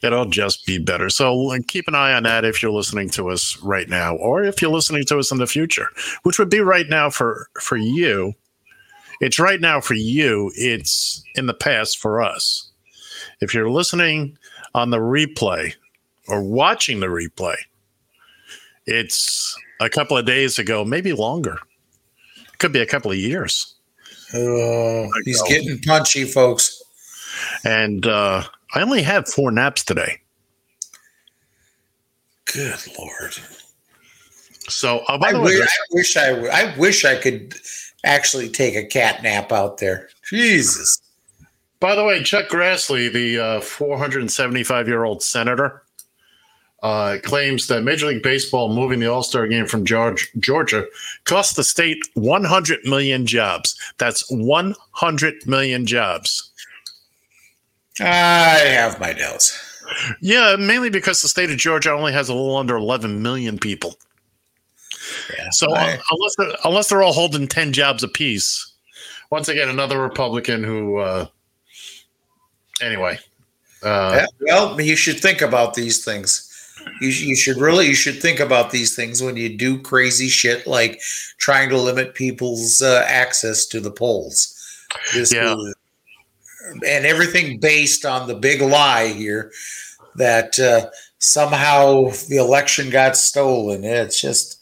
[0.03, 1.09] It'll just be better.
[1.11, 4.63] So keep an eye on that if you're listening to us right now, or if
[4.63, 5.89] you're listening to us in the future,
[6.23, 8.35] which would be right now for for you.
[9.21, 10.53] It's right now for you.
[10.55, 12.71] It's in the past for us.
[13.41, 14.38] If you're listening
[14.75, 15.75] on the replay
[16.29, 17.57] or watching the replay,
[18.87, 21.59] it's a couple of days ago, maybe longer.
[22.59, 23.75] Could be a couple of years.
[24.35, 26.83] uh, he's getting punchy, folks.
[27.65, 28.43] And uh,
[28.75, 30.21] I only had four naps today.
[32.53, 33.35] Good lord.
[34.69, 37.55] So, uh, by I the way, wish, I wish I w- I wish I could
[38.05, 40.09] actually take a cat nap out there.
[40.29, 41.01] Jesus.
[41.81, 45.83] By the way, Chuck Grassley, the uh, 475 year old senator,
[46.83, 50.85] uh, claims that Major League Baseball moving the All Star game from George, Georgia
[51.25, 53.77] cost the state 100 million jobs.
[53.99, 56.51] That's 100 million jobs.
[58.01, 59.65] I have my doubts.
[60.21, 63.97] Yeah, mainly because the state of Georgia only has a little under 11 million people.
[65.37, 65.49] Yeah.
[65.51, 68.73] So I- uh, unless they're, unless they're all holding 10 jobs apiece,
[69.31, 71.27] once again, another Republican who, uh,
[72.83, 73.19] anyway.
[73.83, 76.45] Uh, Yeah, well, you should think about these things.
[77.01, 80.67] You, you should really you should think about these things when you do crazy shit
[80.67, 81.01] like
[81.39, 84.55] trying to limit people's uh, access to the polls.
[85.13, 85.55] This Yeah.
[85.55, 85.75] is-
[86.87, 89.51] and everything based on the big lie here
[90.17, 93.85] that uh, somehow the election got stolen.
[93.85, 94.59] It's just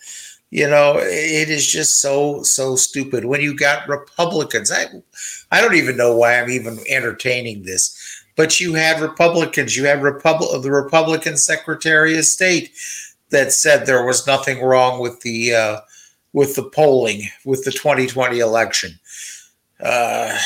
[0.51, 4.71] you know it is just so so stupid when you got Republicans.
[4.71, 4.87] I
[5.51, 7.97] I don't even know why I'm even entertaining this
[8.37, 12.73] but you had Republicans, you had Republic the Republican Secretary of State
[13.31, 15.81] that said there was nothing wrong with the uh,
[16.33, 18.93] with the polling with the 2020 election.
[19.81, 20.39] Uh,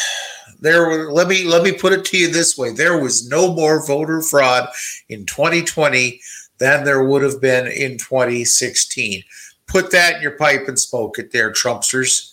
[0.61, 3.53] there were, let me let me put it to you this way: there was no
[3.53, 4.69] more voter fraud
[5.09, 6.21] in 2020
[6.59, 9.23] than there would have been in 2016.
[9.67, 12.33] Put that in your pipe and smoke it there, Trumpsters.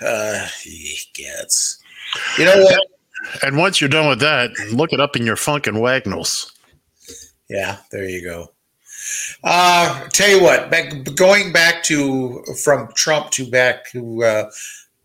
[0.00, 1.78] Uh, he gets.
[2.38, 2.80] You know what?
[3.42, 6.52] And once you're done with that, look it up in your Funkin' Wagnalls.
[7.48, 8.52] Yeah, there you go.
[9.42, 14.50] Uh, tell you what, back, going back to from Trump to back to uh,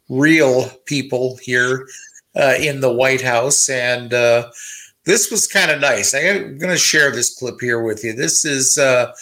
[0.09, 1.87] real people here
[2.35, 4.49] uh, in the White House, and uh,
[5.05, 6.13] this was kind of nice.
[6.13, 8.13] I'm going to share this clip here with you.
[8.13, 9.13] This is uh,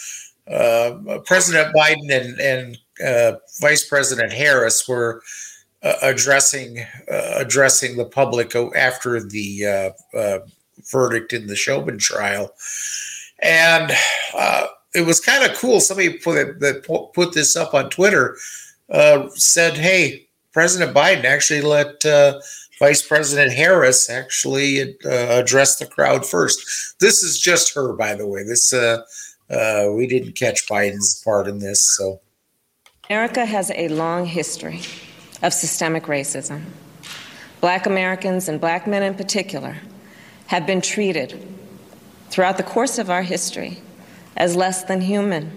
[0.50, 5.22] uh, President Biden and, and uh, Vice President Harris were
[5.82, 6.80] addressing
[7.10, 9.66] uh, addressing the public after the
[10.14, 10.38] uh, uh,
[10.90, 12.54] verdict in the Chauvin trial,
[13.40, 13.92] and
[14.34, 15.80] uh, it was kind of cool.
[15.80, 18.36] Somebody put it, that put this up on Twitter.
[18.88, 22.40] Uh, said, "Hey, President Biden actually let uh,
[22.78, 26.98] Vice President Harris actually uh, address the crowd first.
[27.00, 28.44] This is just her, by the way.
[28.44, 29.02] This uh,
[29.50, 32.20] uh, we didn't catch Biden's part in this, so."
[33.10, 34.80] America has a long history
[35.42, 36.62] of systemic racism.
[37.60, 39.76] Black Americans and black men in particular
[40.46, 41.40] have been treated
[42.30, 43.78] throughout the course of our history
[44.36, 45.50] as less than human.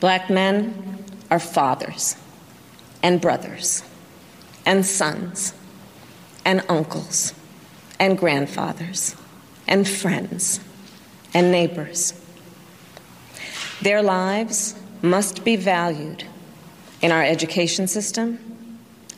[0.00, 2.16] Black men are fathers
[3.02, 3.82] and brothers
[4.66, 5.54] and sons
[6.44, 7.34] and uncles
[7.98, 9.16] and grandfathers
[9.66, 10.60] and friends
[11.32, 12.20] and neighbors.
[13.82, 16.24] Their lives must be valued
[17.02, 18.53] in our education system,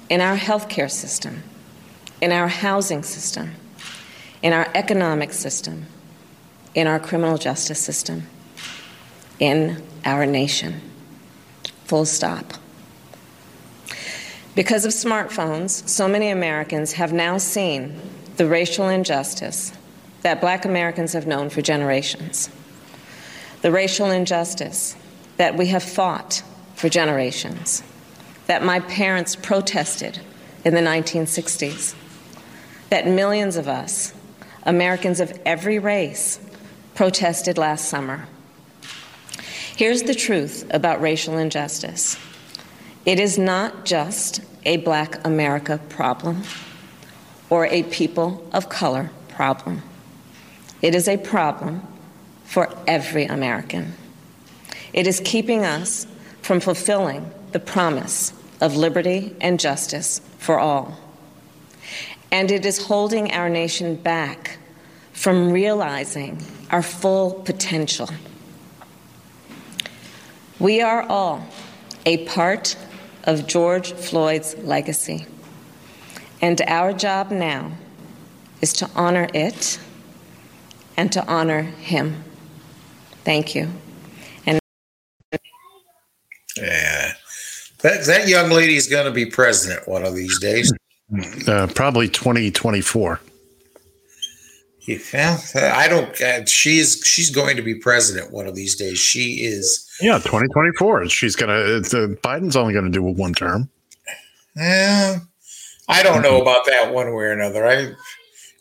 [0.09, 1.43] in our healthcare system,
[2.21, 3.53] in our housing system,
[4.43, 5.87] in our economic system,
[6.75, 8.25] in our criminal justice system,
[9.39, 10.81] in our nation.
[11.85, 12.53] Full stop.
[14.55, 18.01] Because of smartphones, so many Americans have now seen
[18.37, 19.73] the racial injustice
[20.23, 22.49] that black Americans have known for generations.
[23.63, 24.97] The racial injustice
[25.37, 26.43] that we have fought
[26.75, 27.83] for generations,
[28.47, 30.21] that my parents protested
[30.65, 31.95] in the 1960s,
[32.91, 34.13] that millions of us,
[34.65, 36.41] Americans of every race,
[36.95, 38.27] protested last summer.
[39.77, 42.19] Here's the truth about racial injustice
[43.05, 46.43] it is not just a black America problem
[47.51, 49.83] or a people of color problem.
[50.83, 51.87] It is a problem
[52.45, 53.95] for every American.
[54.93, 56.07] It is keeping us
[56.43, 60.99] from fulfilling the promise of liberty and justice for all.
[62.31, 64.59] And it is holding our nation back
[65.13, 68.09] from realizing our full potential.
[70.59, 71.47] We are all
[72.05, 72.77] a part
[73.25, 75.27] of George Floyd's legacy.
[76.41, 77.73] And our job now
[78.61, 79.79] is to honor it
[80.97, 82.25] and to honor him.
[83.25, 83.69] Thank you.
[84.47, 84.61] And
[86.57, 87.16] Yeah,
[87.87, 90.73] that that young lady's going to be president one of these days.
[91.47, 93.21] Uh, probably 2024.
[94.89, 96.21] Yeah, I don't.
[96.21, 98.99] Uh, she's she's going to be president one of these days.
[98.99, 99.89] She is.
[100.01, 101.09] Yeah, 2024.
[101.09, 101.53] She's gonna.
[101.55, 103.69] Uh, Biden's only gonna do one term.
[104.57, 105.19] Yeah,
[105.89, 107.67] I don't know about that one way or another.
[107.67, 107.95] I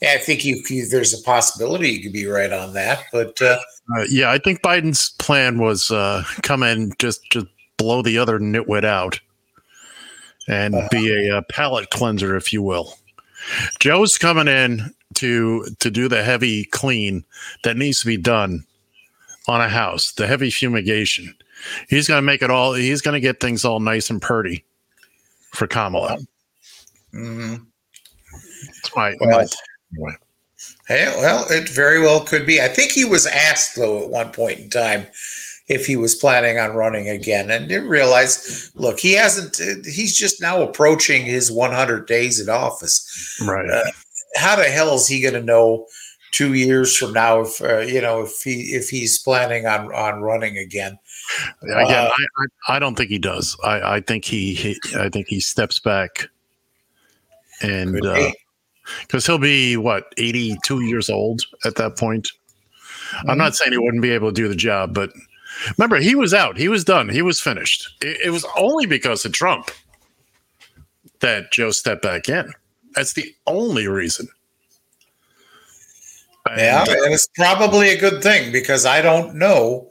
[0.02, 3.60] I think you, you there's a possibility you could be right on that, but uh,
[3.96, 7.48] Uh, yeah, I think Biden's plan was uh, come in just just
[7.78, 9.20] blow the other nitwit out
[10.48, 12.96] and be a, uh palate cleanser, if you will.
[13.80, 17.24] Joe's coming in to to do the heavy clean
[17.64, 18.66] that needs to be done
[19.48, 21.34] on a house, the heavy fumigation.
[21.90, 22.74] He's going to make it all.
[22.74, 24.66] He's going to get things all nice and purty
[25.52, 26.18] for Kamala.
[27.14, 27.56] Mm-hmm.
[28.66, 29.48] That's my, Well,
[29.98, 30.16] my.
[30.88, 32.62] Hey, well, it very well could be.
[32.62, 35.08] I think he was asked though at one point in time
[35.68, 38.72] if he was planning on running again, and didn't realize.
[38.76, 39.58] Look, he hasn't.
[39.86, 43.40] He's just now approaching his 100 days in office.
[43.46, 43.70] right.
[43.70, 43.84] Uh,
[44.36, 45.88] how the hell is he going to know
[46.32, 50.22] two years from now if uh, you know if he if he's planning on on
[50.22, 51.00] running again?
[51.64, 52.12] Again, Uh,
[52.68, 53.58] I, I, don't think he does.
[53.64, 56.28] I, I think he, he I think he steps back,
[57.62, 58.34] and Could
[59.02, 62.30] because he'll be what eighty two years old at that point.
[63.28, 65.12] I'm not saying he wouldn't be able to do the job, but
[65.78, 66.58] remember, he was out.
[66.58, 67.10] He was done.
[67.10, 67.96] He was finished.
[68.02, 69.72] It, it was only because of Trump
[71.20, 72.52] that Joe stepped back in.
[72.96, 74.28] That's the only reason.
[76.58, 79.90] Yeah, And, uh, and it's probably a good thing because I don't know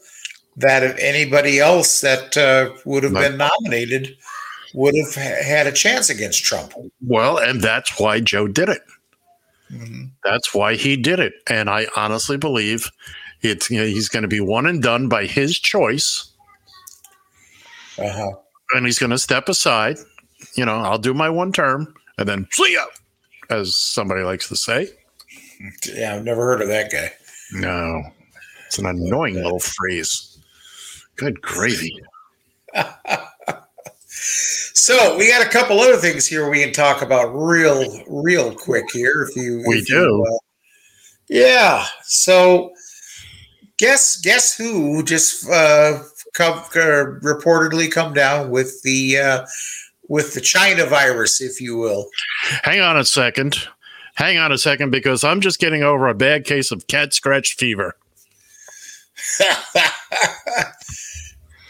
[0.56, 4.16] that if anybody else that uh, would have been nominated
[4.72, 6.72] would have ha- had a chance against Trump.
[7.04, 8.82] well, and that's why Joe did it.
[9.72, 10.10] Mhm.
[10.22, 11.32] That's why he did it.
[11.48, 12.88] And I honestly believe
[13.44, 16.32] It's you know, he's going to be one and done by his choice,
[17.98, 18.32] Uh-huh.
[18.74, 19.98] and he's going to step aside.
[20.56, 22.84] You know, I'll do my one term and then see ya,
[23.50, 24.88] as somebody likes to say.
[25.94, 27.10] Yeah, I've never heard of that guy.
[27.52, 28.02] No,
[28.66, 30.38] it's an annoying little phrase.
[31.16, 31.94] Good gravy.
[34.76, 38.84] So we got a couple other things here we can talk about real, real quick
[38.92, 39.22] here.
[39.28, 39.94] If you, We if do.
[39.94, 40.38] you, uh,
[41.28, 41.86] yeah.
[42.02, 42.70] So
[43.78, 46.02] guess guess who just uh,
[46.34, 49.46] come uh, reportedly come down with the uh,
[50.08, 52.08] with the China virus, if you will.
[52.62, 53.68] Hang on a second.
[54.16, 57.56] Hang on a second, because I'm just getting over a bad case of cat scratch
[57.56, 57.96] fever.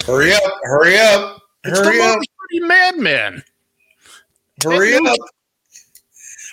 [0.05, 0.42] hurry up!
[0.64, 1.40] Hurry up!
[1.64, 2.18] It's hurry the up!
[2.66, 3.42] Madman.
[4.62, 5.16] Hurry up!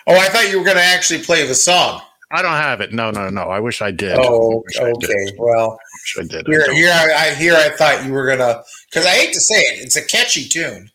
[0.08, 2.02] Oh, I thought you were going to actually play the song.
[2.34, 2.94] I don't have it.
[2.94, 3.44] No, no, no.
[3.44, 4.18] I wish I did.
[4.18, 5.10] Oh, I wish I did.
[5.10, 5.36] okay.
[5.38, 5.78] Well,
[6.18, 6.48] I I did.
[6.48, 6.76] Here, don't.
[6.76, 9.84] here, I, I here, I thought you were gonna, because I hate to say it,
[9.86, 10.90] it's a catchy tune.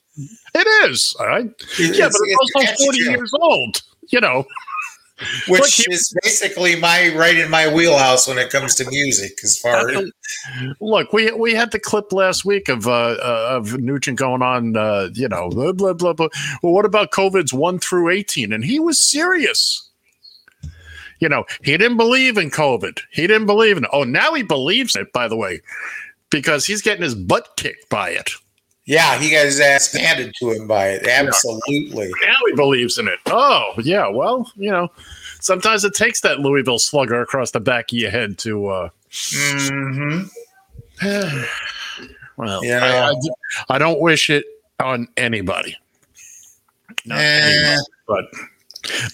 [0.54, 1.14] It is.
[1.20, 1.44] Right.
[1.78, 3.10] It's- yeah, but it's also 40 tune.
[3.12, 3.82] years old.
[4.08, 4.44] You know,
[5.48, 9.32] which Look, he- is basically my right in my wheelhouse when it comes to music.
[9.42, 10.10] As far as
[10.80, 14.76] look, we we had the clip last week of uh, uh of Nugent going on,
[14.76, 16.28] uh, you know, blah blah blah blah.
[16.62, 18.52] Well, what about COVID's one through eighteen?
[18.52, 19.82] And he was serious.
[21.20, 23.00] You know, he didn't believe in COVID.
[23.10, 23.90] He didn't believe in it.
[23.92, 25.12] Oh, now he believes it.
[25.12, 25.60] By the way,
[26.30, 28.30] because he's getting his butt kicked by it.
[28.84, 31.06] yeah, he got his ass handed to him by it.
[31.06, 32.10] Absolutely.
[32.22, 33.18] Now he believes in it.
[33.26, 34.06] Oh, yeah.
[34.08, 34.88] Well, you know,
[35.40, 38.66] sometimes it takes that Louisville slugger across the back of your head to.
[38.66, 40.22] uh hmm
[42.36, 42.84] Well, Yeah.
[42.84, 44.44] I, I, I don't wish it
[44.78, 45.76] on anybody.
[47.06, 47.22] Not Eh.
[47.22, 48.24] anybody, but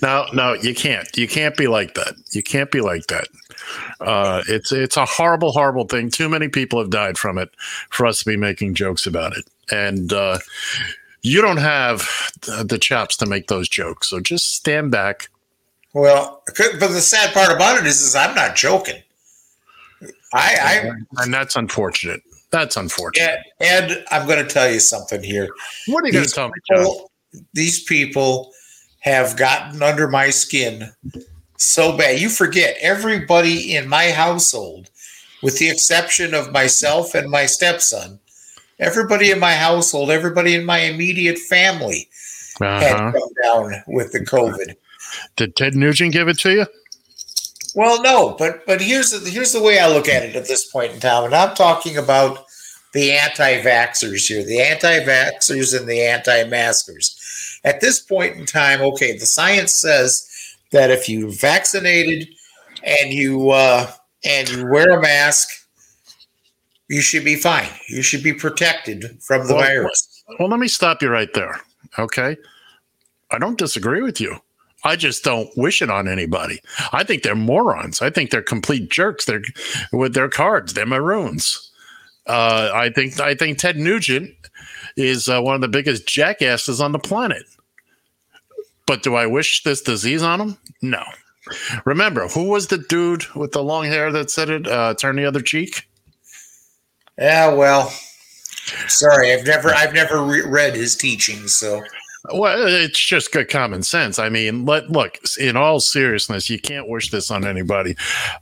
[0.03, 1.09] no, no, you can't.
[1.17, 2.15] You can't be like that.
[2.31, 3.29] You can't be like that.
[4.01, 6.11] Uh, it's it's a horrible, horrible thing.
[6.11, 7.51] Too many people have died from it
[7.91, 10.39] for us to be making jokes about it, and uh,
[11.23, 12.09] you don't have
[12.43, 14.09] the, the chops to make those jokes.
[14.11, 15.29] So just stand back.
[15.95, 19.03] Well, but the sad part about it is, is I'm not joking.
[20.35, 20.57] I,
[21.15, 22.23] I, and that's unfortunate.
[22.51, 23.41] That's unfortunate.
[23.61, 25.49] Ed, Ed I'm going to tell you something here.
[25.87, 27.43] What are you going to tell me?
[27.53, 28.53] These people
[29.03, 30.91] have gotten under my skin
[31.57, 32.19] so bad.
[32.19, 34.91] You forget everybody in my household,
[35.43, 38.19] with the exception of myself and my stepson,
[38.79, 42.09] everybody in my household, everybody in my immediate family
[42.61, 43.13] had Uh-huh.
[43.13, 44.75] come down with the COVID.
[45.37, 46.67] Did Ted Nugent give it to you?
[47.75, 50.67] Well, no, but but here's the, here's the way I look at it at this
[50.71, 52.45] point in time, and I'm talking about
[52.93, 57.19] the anti-vaxxers here, the anti-vaxxers and the anti-maskers.
[57.65, 60.29] At this point in time, okay, the science says
[60.73, 62.29] that if you vaccinated
[62.83, 63.91] and you uh,
[64.25, 65.49] and you wear a mask,
[66.89, 67.69] you should be fine.
[67.89, 70.25] You should be protected from the Well, virus.
[70.39, 71.61] Well, let me stop you right there.
[71.99, 72.37] Okay.
[73.31, 74.37] I don't disagree with you.
[74.85, 76.61] I just don't wish it on anybody.
[76.93, 78.03] I think they're morons.
[78.03, 79.25] I think they're complete jerks.
[79.25, 79.43] They're
[79.93, 80.75] with their cards.
[80.75, 81.71] They're maroons.
[82.27, 84.35] Uh, I think I think Ted Nugent
[84.97, 87.45] is uh, one of the biggest jackasses on the planet.
[88.87, 90.59] But do I wish this disease on him?
[90.83, 91.03] No.
[91.85, 94.67] Remember, who was the dude with the long hair that said it?
[94.67, 95.89] Uh, turn the other cheek.
[97.19, 97.93] Yeah, well,
[98.89, 101.83] sorry, I've never I've never re- read his teachings, so
[102.33, 104.19] Well, it's just good common sense.
[104.19, 105.19] I mean, let look.
[105.39, 107.97] In all seriousness, you can't wish this on anybody.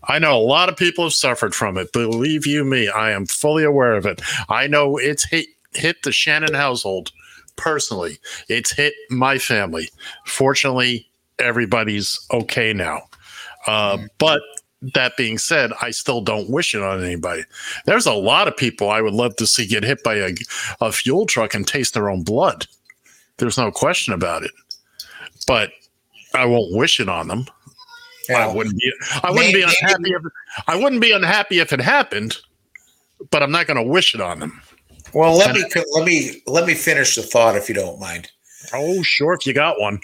[0.05, 1.93] I know a lot of people have suffered from it.
[1.93, 4.21] Believe you me, I am fully aware of it.
[4.51, 7.13] I know it's hit hit the Shannon household
[7.57, 8.19] personally.
[8.49, 9.91] It's hit my family.
[10.27, 11.09] Fortunately,
[11.39, 13.03] everybody's okay now.
[13.67, 14.43] Uh, but
[14.95, 17.45] that being said, I still don't wish it on anybody.
[17.85, 20.31] There's a lot of people I would love to see get hit by a,
[20.81, 22.67] a fuel truck and taste their own blood.
[23.37, 24.53] There's no question about it.
[25.47, 25.71] But
[26.35, 27.47] I won't wish it on them.
[28.31, 28.93] I wouldn't be.
[29.25, 30.23] I wouldn't be unhappy if
[30.69, 32.37] I wouldn't be unhappy if it happened.
[33.31, 34.63] But I'm not going to wish it on them.
[35.15, 38.31] Well, let me let me let me finish the thought if you don't mind.
[38.73, 40.01] Oh, sure, if you got one.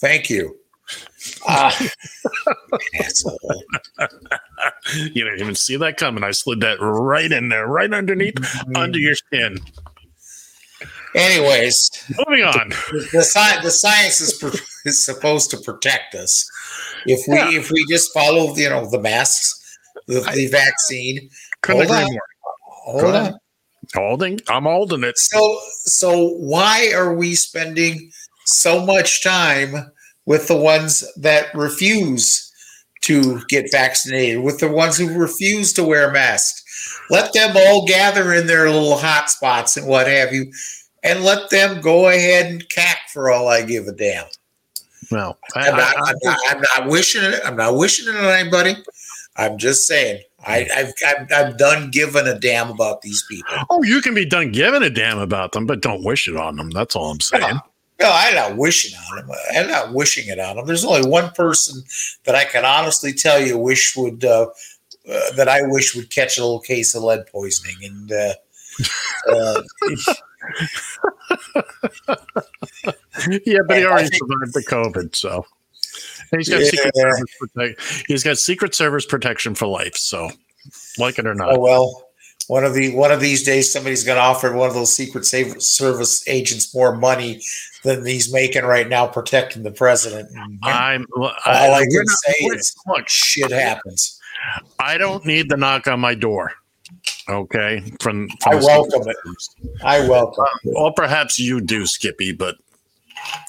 [0.00, 0.56] Thank you.
[1.46, 1.70] Uh,
[3.00, 3.38] asshole.
[4.94, 6.24] You didn't even see that coming.
[6.24, 8.34] I slid that right in there, right underneath,
[8.74, 9.58] under your skin.
[11.14, 11.90] Anyways,
[12.26, 12.68] Moving on.
[12.70, 14.42] the, the, sci- the science is,
[14.84, 16.48] is supposed to protect us.
[17.06, 17.50] If we Yeah.
[17.50, 21.28] if we just follow you know the masks, the, the vaccine.
[21.62, 22.12] Couldn't Hold agree on.
[22.12, 23.02] more.
[23.02, 23.39] Hold on.
[23.94, 24.40] Holding.
[24.48, 25.18] I'm holding it.
[25.18, 28.10] So so why are we spending
[28.44, 29.90] so much time
[30.26, 32.50] with the ones that refuse
[33.02, 36.62] to get vaccinated, with the ones who refuse to wear masks.
[37.08, 40.52] Let them all gather in their little hot spots and what have you,
[41.02, 44.26] and let them go ahead and cack for all I give a damn.
[45.10, 47.40] No, I, I'm, not, not, I'm not wishing it.
[47.44, 48.76] I'm not wishing it on anybody.
[49.36, 50.22] I'm just saying.
[50.46, 53.54] I, I've, I'm, I'm done giving a damn about these people.
[53.68, 56.56] oh, you can be done giving a damn about them, but don't wish it on
[56.56, 56.70] them.
[56.70, 57.60] That's all I'm saying.
[58.00, 59.36] No, I'm not wishing on them.
[59.54, 60.66] I'm not wishing it on them.
[60.66, 61.82] There's only one person
[62.24, 64.46] that I can honestly tell you wish would uh,
[65.08, 68.32] uh, that I wish would catch a little case of lead poisoning, and uh,
[69.28, 69.62] uh,
[73.44, 75.44] yeah, but he already survived the COVID, so
[76.36, 78.04] he's got secret service protect.
[78.08, 79.96] He's got secret service protection for life.
[79.96, 80.30] So,
[80.98, 82.06] like it or not, oh well.
[82.46, 85.24] One of the one of these days, somebody's going to offer one of those Secret
[85.24, 87.40] Service agents more money
[87.84, 90.28] than he's making right now protecting the president.
[90.34, 91.06] And I'm.
[91.16, 94.20] all I, we're can not- say is, look, shit happens.
[94.80, 96.52] I don't need the knock on my door.
[97.28, 99.16] Okay, from, from I welcome it.
[99.84, 100.44] I welcome.
[100.74, 102.56] Or perhaps you do, Skippy, but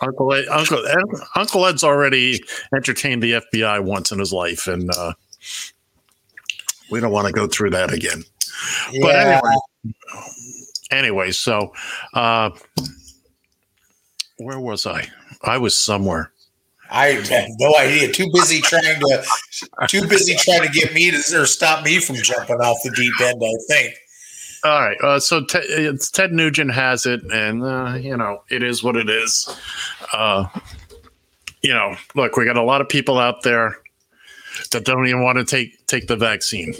[0.01, 0.97] Uncle Ed, Uncle Ed,
[1.36, 2.43] Uncle Ed's already
[2.76, 5.13] entertained the FBI once in his life, and uh,
[6.89, 8.24] we don't want to go through that again.
[9.01, 9.93] But anyway,
[10.91, 11.74] anyway, so
[12.13, 12.51] uh,
[14.38, 15.07] where was I?
[15.43, 16.32] I was somewhere.
[16.91, 18.11] I have no idea.
[18.11, 19.24] Too busy trying to,
[19.88, 23.13] too busy trying to get me to or stop me from jumping off the deep
[23.22, 23.41] end.
[23.41, 23.95] I think.
[24.64, 24.97] All right.
[25.01, 28.95] Uh, so Ted, it's Ted Nugent has it, and uh, you know it is what
[28.95, 29.49] it is.
[30.14, 30.47] Uh,
[31.62, 33.78] you know, look, we got a lot of people out there
[34.72, 36.74] that don't even want to take take the vaccine.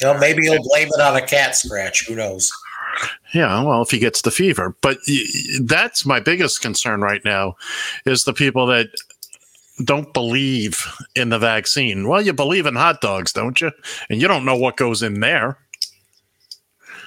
[0.00, 2.06] You know, maybe he'll blame it on a cat scratch.
[2.06, 2.50] Who knows?
[3.34, 4.98] Yeah, well, if he gets the fever, but
[5.60, 7.56] that's my biggest concern right now
[8.04, 8.88] is the people that
[9.84, 12.06] don't believe in the vaccine.
[12.08, 13.70] Well, you believe in hot dogs, don't you?
[14.10, 15.56] And you don't know what goes in there.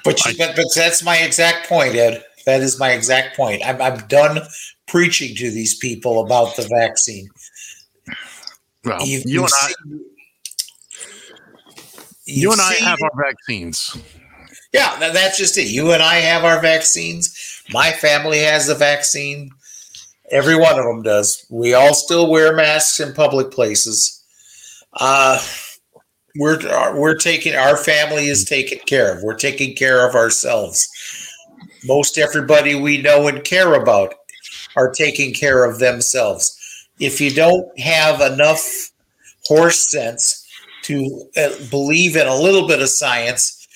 [0.06, 2.24] But, you, but but that's my exact point, Ed.
[2.46, 3.62] That is my exact point.
[3.66, 4.40] I'm I'm done
[4.88, 7.28] preaching to these people about the vaccine.
[8.84, 9.72] Well, you you've and I,
[12.26, 13.98] you and I have our vaccines.
[14.74, 15.70] Yeah, that's just it.
[15.70, 17.64] You and I have our vaccines.
[17.72, 19.50] My family has the vaccine.
[20.32, 21.46] Every one of them does.
[21.50, 24.24] We all still wear masks in public places.
[24.94, 25.40] Uh,
[26.38, 26.60] we're
[26.98, 29.24] we're taking our family is taken care of.
[29.24, 30.88] We're taking care of ourselves.
[31.86, 34.16] Most everybody we know and care about
[34.76, 36.60] are taking care of themselves.
[37.00, 38.92] If you don't have enough
[39.46, 40.46] horse sense
[40.84, 43.68] to uh, believe in a little bit of science,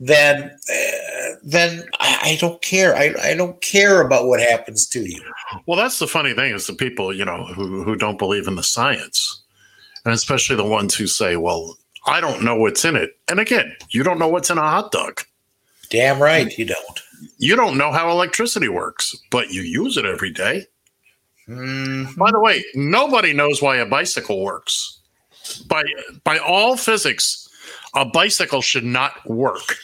[0.00, 2.94] then uh, then I, I don't care.
[2.96, 5.22] I, I don't care about what happens to you.
[5.66, 8.56] Well, that's the funny thing is the people, you know, who, who don't believe in
[8.56, 9.42] the science,
[10.04, 11.76] and especially the ones who say, well,
[12.06, 13.16] I don't know what's in it.
[13.30, 15.20] And again, you don't know what's in a hot dog.
[15.90, 17.00] Damn right you don't.
[17.38, 20.66] You don't know how electricity works, but you use it every day.
[21.48, 25.00] Mm, By the way, nobody knows why a bicycle works.
[25.66, 25.82] By
[26.24, 27.48] by all physics,
[27.94, 29.76] a bicycle should not work.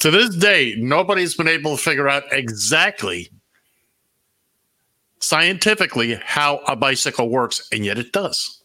[0.00, 3.30] To this day, nobody's been able to figure out exactly
[5.20, 8.56] scientifically how a bicycle works, and yet it does.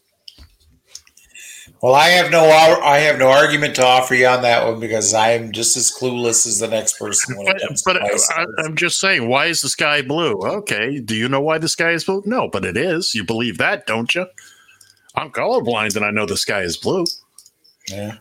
[1.82, 5.12] Well, I have no I have no argument to offer you on that one because
[5.12, 8.08] I am just as clueless as the next person when it But, comes but uh,
[8.08, 10.34] to I, I'm just saying, why is the sky blue?
[10.42, 12.22] Okay, do you know why the sky is blue?
[12.24, 13.14] No, but it is.
[13.14, 14.26] You believe that, don't you?
[15.16, 17.04] I'm colorblind and I know the sky is blue.
[17.90, 18.16] Yeah.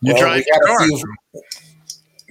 [0.00, 0.84] You Well, drive got a car.
[0.84, 1.02] few,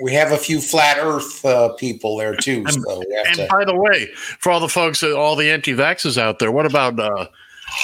[0.01, 3.47] we have a few flat Earth uh, people there too, so we have And to.
[3.49, 4.07] by the way,
[4.39, 6.99] for all the folks, all the anti-vaxxers out there, what about?
[6.99, 7.27] Uh,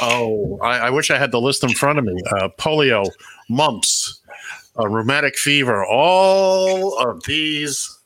[0.02, 2.16] oh, I, I wish I had the list in front of me.
[2.32, 3.06] Uh, polio,
[3.50, 4.20] mumps,
[4.80, 7.98] uh, rheumatic fever, all of these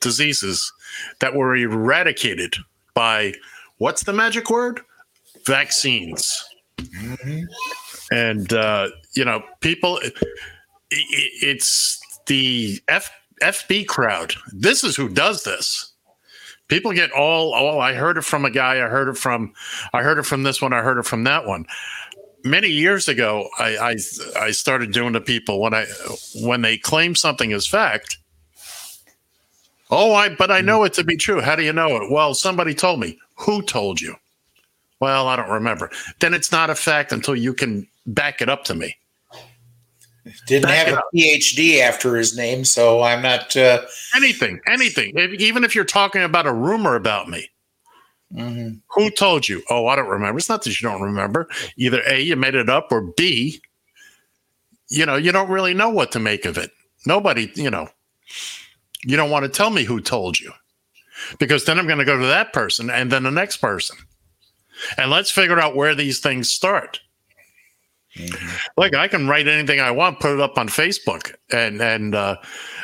[0.00, 0.72] diseases
[1.20, 2.54] that were eradicated
[2.94, 3.32] by
[3.78, 4.80] what's the magic word?
[5.46, 6.44] Vaccines.
[8.12, 10.06] And uh, you know, people, i-
[10.92, 13.10] i- it's the F,
[13.40, 14.34] FB crowd.
[14.52, 15.92] This is who does this.
[16.68, 19.52] People get all oh i heard it from a guy i heard it from
[19.92, 21.66] i heard it from this one i heard it from that one.
[22.44, 23.96] Many years ago i i,
[24.38, 25.86] I started doing to people when i
[26.36, 28.18] when they claim something as fact.
[29.90, 30.66] Oh i but i hmm.
[30.66, 31.40] know it to be true.
[31.40, 32.10] How do you know it?
[32.10, 33.18] Well somebody told me.
[33.38, 34.14] Who told you?
[35.00, 35.90] Well i don't remember.
[36.20, 38.96] Then it's not a fact until you can back it up to me
[40.46, 41.16] Didn't back have a.
[41.16, 43.56] PhD after his name, so I'm not.
[43.56, 43.82] Uh,
[44.14, 47.48] anything anything If- even if you're talking about a rumor about me
[48.94, 49.62] Who told you?
[49.70, 50.38] Oh, I don't remember.
[50.38, 51.48] It's not that you don't remember.
[51.76, 53.60] Either A, you made it up, or B,
[54.88, 56.70] you know, you don't really know what to make of it.
[57.06, 57.88] Nobody, you know,
[59.04, 60.52] you don't want to tell me who told you
[61.38, 63.96] because then I'm going to go to that person and then the next person.
[64.96, 67.00] And let's figure out where these things start.
[68.76, 72.36] Like I can write anything I want, put it up on Facebook, and and uh,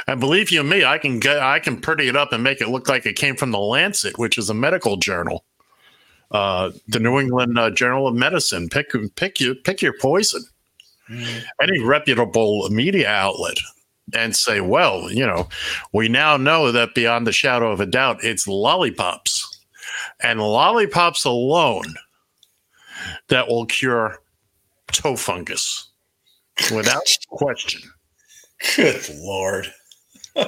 [0.07, 2.69] and believe you me, I can get I can pretty it up and make it
[2.69, 5.45] look like it came from the Lancet, which is a medical journal,
[6.31, 8.69] uh, the New England uh, Journal of Medicine.
[8.69, 10.45] Pick pick your pick your poison.
[11.61, 13.59] Any reputable media outlet,
[14.15, 15.49] and say, well, you know,
[15.93, 19.65] we now know that beyond the shadow of a doubt, it's lollipops,
[20.21, 21.95] and lollipops alone
[23.29, 24.21] that will cure
[24.93, 25.91] toe fungus
[26.75, 27.83] without question.
[28.77, 29.73] Good lord.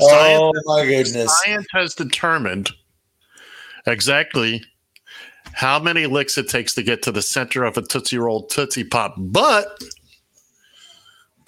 [0.00, 1.42] Oh, science, oh my goodness.
[1.44, 2.70] science has determined
[3.86, 4.62] exactly
[5.52, 8.84] how many licks it takes to get to the center of a Tootsie Roll Tootsie
[8.84, 9.82] Pop, but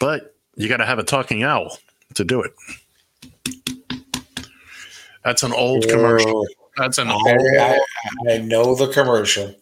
[0.01, 1.78] but you got to have a talking owl
[2.14, 2.53] to do it.
[5.24, 6.47] That's an old commercial.
[6.76, 7.28] That's an old.
[7.28, 7.78] I,
[8.28, 9.55] I, I know the commercial.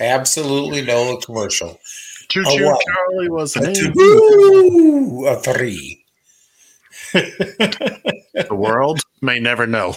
[0.00, 1.78] Absolutely no commercial.
[2.28, 2.78] Choo Choo?
[2.86, 6.04] Charlie was A two, a three.
[7.12, 9.94] The world may never know.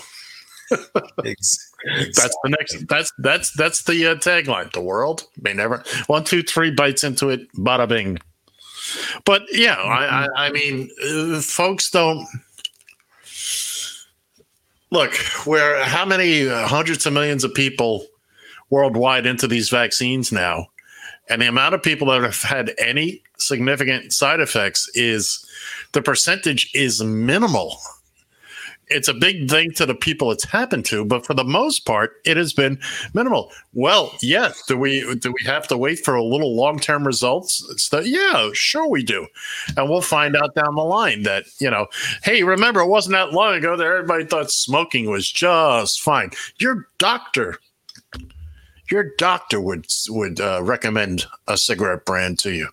[1.25, 1.71] Ex-
[2.15, 2.87] That's the next.
[2.87, 4.71] That's that's that's the uh, tagline.
[4.71, 5.83] The world may never.
[6.07, 7.51] One, two, three bites into it.
[7.53, 8.19] Bada bing.
[9.25, 12.27] But yeah, I I, I mean, uh, folks don't
[14.91, 15.13] look.
[15.45, 18.05] Where how many uh, hundreds of millions of people
[18.69, 20.67] worldwide into these vaccines now,
[21.29, 25.45] and the amount of people that have had any significant side effects is
[25.93, 27.77] the percentage is minimal
[28.89, 32.13] it's a big thing to the people it's happened to, but for the most part,
[32.25, 32.79] it has been
[33.13, 33.51] minimal.
[33.73, 34.63] Well, yes.
[34.67, 37.89] Do we do we have to wait for a little long term results?
[37.89, 39.27] The, yeah, sure we do,
[39.77, 41.87] and we'll find out down the line that you know,
[42.23, 46.31] hey, remember it wasn't that long ago that everybody thought smoking was just fine.
[46.59, 47.59] Your doctor.
[48.91, 52.69] Your doctor would would uh, recommend a cigarette brand to you.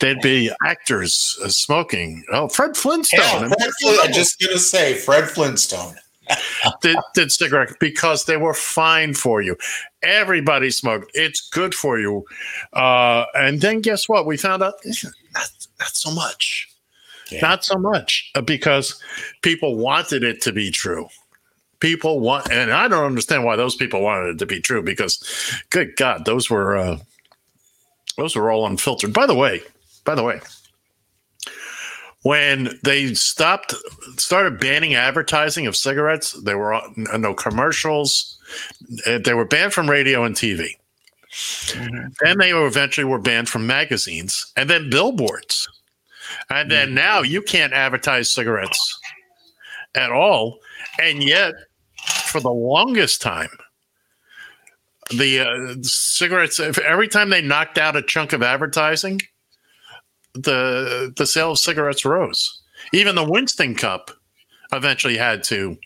[0.00, 2.24] There'd be actors uh, smoking.
[2.32, 3.20] Oh, Fred Flintstone.
[3.20, 5.94] Yeah, Fred I'm just gonna say Fred Flintstone.
[6.82, 9.56] did, did cigarette because they were fine for you.
[10.02, 11.10] Everybody smoked.
[11.14, 12.24] It's good for you.
[12.72, 14.26] Uh, and then guess what?
[14.26, 15.50] We found out not,
[15.80, 16.68] not so much.
[17.40, 19.00] Not so much uh, because
[19.40, 21.08] people wanted it to be true.
[21.82, 25.18] People want, and I don't understand why those people wanted it to be true because,
[25.70, 26.98] good God, those were uh,
[28.16, 29.12] those were all unfiltered.
[29.12, 29.62] By the way,
[30.04, 30.40] by the way,
[32.22, 33.74] when they stopped
[34.16, 38.38] started banning advertising of cigarettes there were uh, no commercials
[39.06, 40.76] Uh, they were banned from radio and tv
[42.22, 45.66] then they were eventually were banned from magazines and then billboards.
[46.50, 49.00] And then now you can't advertise cigarettes
[49.94, 50.58] at all
[51.00, 51.54] and yet
[52.32, 53.50] for the longest time
[55.10, 59.20] the uh, cigarettes if every time they knocked out a chunk of advertising
[60.34, 62.60] the the sale of cigarettes rose.
[62.92, 64.10] Even the Winston Cup
[64.72, 65.76] eventually had to,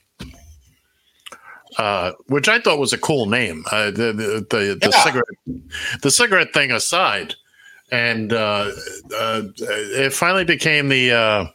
[1.79, 3.65] uh, which I thought was a cool name.
[3.73, 5.03] Uh, the the the, the Yeah.
[5.05, 7.35] cigarette the cigarette thing aside,
[7.91, 8.71] and uh,
[9.19, 11.53] uh, it finally became the.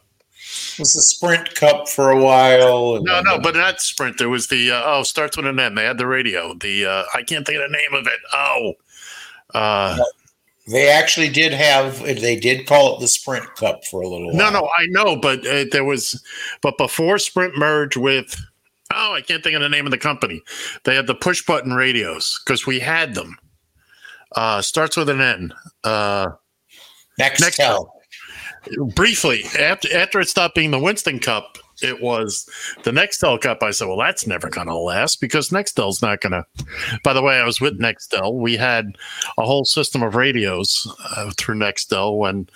[0.74, 3.02] It was the Sprint Cup for a while.
[3.02, 4.18] no, no, but not Sprint.
[4.18, 5.74] There was the uh, oh, starts with an N.
[5.74, 6.54] They had the radio.
[6.54, 8.20] The uh, I can't think of the name of it.
[8.32, 8.72] Oh,
[9.54, 9.98] uh,
[10.68, 12.00] they actually did have.
[12.02, 14.36] They did call it the Sprint Cup for a little while.
[14.36, 16.22] No, no, I know, but uh, there was,
[16.60, 18.36] but before Sprint merged with,
[18.92, 20.42] oh, I can't think of the name of the company.
[20.84, 23.36] They had the push button radios because we had them.
[24.34, 25.54] Uh, starts with an N.
[25.84, 26.30] Uh,
[27.20, 27.88] Nextel.
[28.94, 32.48] Briefly, after after it stopped being the Winston Cup, it was
[32.84, 33.62] the Nextel Cup.
[33.62, 36.44] I said, well, that's never going to last because Nextel's not going to.
[37.02, 38.34] By the way, I was with Nextel.
[38.34, 38.96] We had
[39.38, 40.86] a whole system of radios
[41.16, 42.48] uh, through Nextel when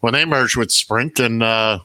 [0.00, 1.80] when they merged with Sprint, and uh,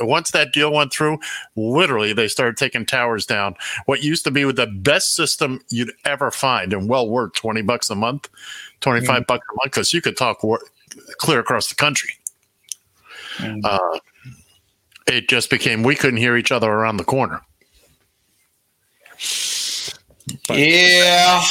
[0.00, 1.18] once that deal went through,
[1.56, 3.56] literally they started taking towers down.
[3.86, 7.62] What used to be with the best system you'd ever find, and well worth twenty
[7.62, 8.28] bucks a month,
[8.80, 10.62] twenty five bucks a month, because you could talk wor-
[11.18, 12.10] clear across the country.
[13.64, 13.98] Uh,
[15.06, 17.40] it just became we couldn't hear each other around the corner.
[20.50, 21.42] Yeah,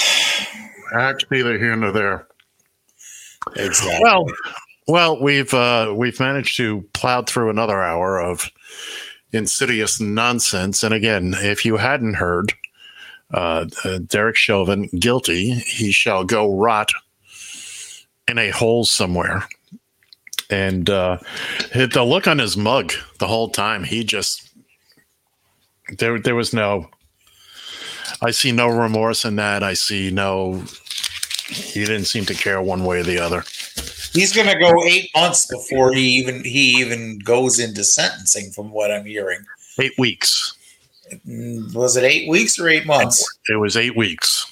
[0.93, 2.27] That's neither here nor there.
[3.55, 3.99] exactly.
[4.01, 4.25] Well,
[4.87, 8.49] well, we've uh, we've managed to plow through another hour of
[9.31, 10.83] insidious nonsense.
[10.83, 12.53] And again, if you hadn't heard,
[13.33, 16.91] uh, uh, Derek Chauvin guilty, he shall go rot
[18.27, 19.47] in a hole somewhere.
[20.49, 21.17] And uh,
[21.73, 24.49] the look on his mug the whole time, he just
[25.97, 26.89] there there was no.
[28.21, 29.63] I see no remorse in that.
[29.63, 30.63] I see no.
[31.47, 33.43] He didn't seem to care one way or the other.
[34.13, 38.71] He's going to go eight months before he even he even goes into sentencing, from
[38.71, 39.39] what I'm hearing.
[39.79, 40.55] Eight weeks.
[41.27, 43.23] Mm, Was it eight weeks or eight months?
[43.49, 44.51] It was eight weeks.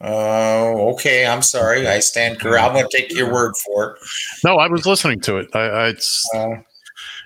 [0.00, 1.26] Oh, okay.
[1.26, 1.86] I'm sorry.
[1.88, 2.64] I stand correct.
[2.66, 3.98] I'm going to take your word for it.
[4.44, 5.48] No, I was listening to it.
[5.54, 6.56] I, I it's Uh,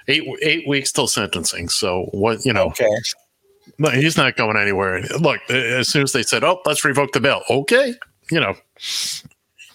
[0.08, 1.68] eight eight weeks till sentencing.
[1.68, 2.66] So what you know?
[2.66, 2.88] okay.
[3.78, 5.02] No, he's not going anywhere.
[5.20, 7.94] Look, as soon as they said, "Oh, let's revoke the bail," okay,
[8.30, 8.54] you know,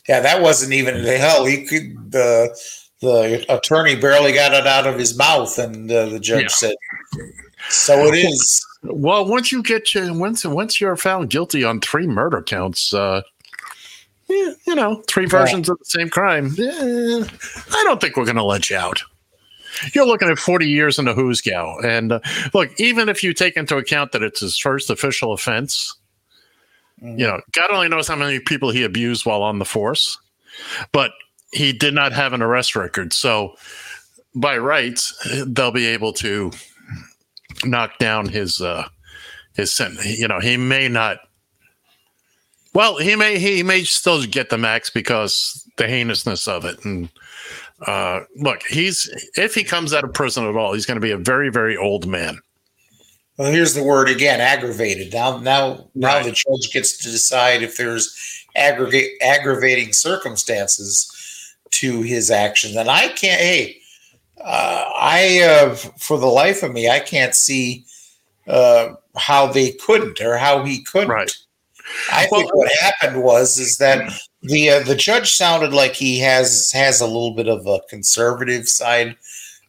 [0.07, 1.45] Yeah, that wasn't even the hell.
[1.45, 2.57] He could the
[3.01, 6.47] the attorney barely got it out of his mouth, and uh, the judge Yeah.
[6.49, 6.75] said,
[7.69, 12.07] "So it is." Well, once you get you once once you're found guilty on three
[12.07, 13.21] murder counts, uh,
[14.27, 16.55] yeah, you know, three versions of the same crime.
[16.59, 17.23] eh,
[17.71, 19.03] I don't think we're going to let you out.
[19.93, 22.19] You're looking at 40 years in the who's gal, and uh,
[22.53, 25.95] look, even if you take into account that it's his first official offense,
[27.01, 30.17] you know, God only knows how many people he abused while on the force,
[30.93, 31.11] but
[31.55, 33.55] he did not have an arrest record, so
[34.35, 35.13] by rights,
[35.47, 36.51] they'll be able to
[37.63, 38.87] knock down his uh
[39.55, 40.19] his sentence.
[40.19, 41.19] You know, he may not.
[42.73, 46.83] Well, he may he may still get the max because the heinousness of it.
[46.83, 47.09] And
[47.87, 51.11] uh look, he's if he comes out of prison at all, he's going to be
[51.11, 52.39] a very very old man.
[53.37, 55.13] Well, here's the word again: aggravated.
[55.13, 56.25] Now, now, now Right.
[56.25, 58.15] the judge gets to decide if there's
[58.55, 61.11] aggregate aggravating circumstances
[61.79, 63.41] to his actions, and I can't.
[63.41, 63.77] Hey,
[64.41, 67.85] uh, I uh, for the life of me, I can't see
[68.47, 71.09] uh, how they couldn't or how he couldn't.
[71.09, 71.31] Right.
[72.11, 74.11] I think what happened was is that
[74.41, 78.67] the uh, the judge sounded like he has has a little bit of a conservative
[78.67, 79.15] side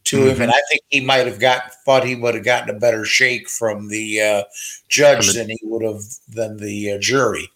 [0.04, 0.42] to him, Mm-hmm.
[0.42, 3.48] and I think he might have got thought he would have gotten a better shake
[3.48, 4.42] from the uh,
[4.88, 7.50] judge than he would have than the uh, jury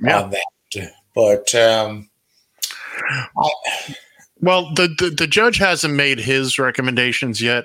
[0.00, 0.22] Yeah.
[0.22, 0.92] on that.
[1.14, 2.08] But um,
[3.36, 3.50] I,
[4.42, 7.64] Well, the, the the judge hasn't made his recommendations yet,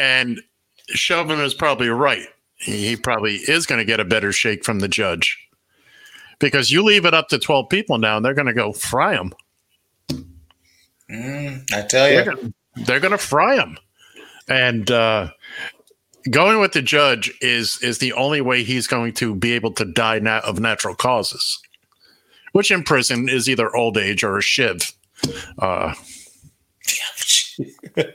[0.00, 0.40] and
[0.88, 2.26] Chauvin is probably right.
[2.56, 5.36] He, probably is going to get a better shake from the judge
[6.38, 9.14] because you leave it up to twelve people now, and they're going to go fry
[9.14, 9.32] him.
[11.10, 12.52] mm, I tell you,
[12.86, 13.76] they're going to fry him,
[14.48, 15.30] and uh,
[16.30, 19.84] going with the judge is is the only way he's going to be able to
[19.84, 21.58] die na- of natural causes,
[22.54, 24.92] which in prison is either old age or a shiv.
[25.58, 25.92] Uh,
[27.96, 28.06] yeah.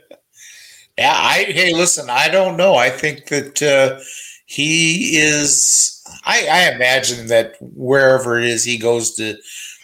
[0.98, 2.74] I hey, listen, I don't know.
[2.74, 4.00] I think that uh,
[4.46, 6.02] he is.
[6.24, 9.36] I, I imagine that wherever it is he goes to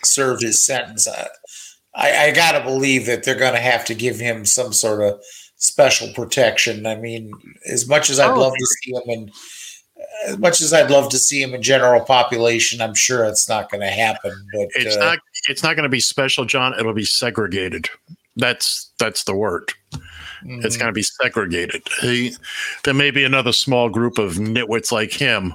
[0.03, 1.29] serve his sentence, I,
[1.95, 5.03] I, I got to believe that they're going to have to give him some sort
[5.03, 5.23] of
[5.57, 6.87] special protection.
[6.87, 7.31] I mean,
[7.71, 8.41] as much as I'd Oh.
[8.41, 9.31] love to see him in,
[10.25, 13.71] as much as I'd love to see him in general population, I'm sure it's not
[13.71, 14.33] going to happen.
[14.53, 16.75] But it's uh, not it's not going to be special john.
[16.79, 17.89] It'll be segregated.
[18.37, 19.73] That's that's the word.
[20.45, 20.81] It's mhm.
[20.81, 21.83] going to be segregated.
[22.01, 22.35] He,
[22.85, 25.55] there may be another small group of nitwits like him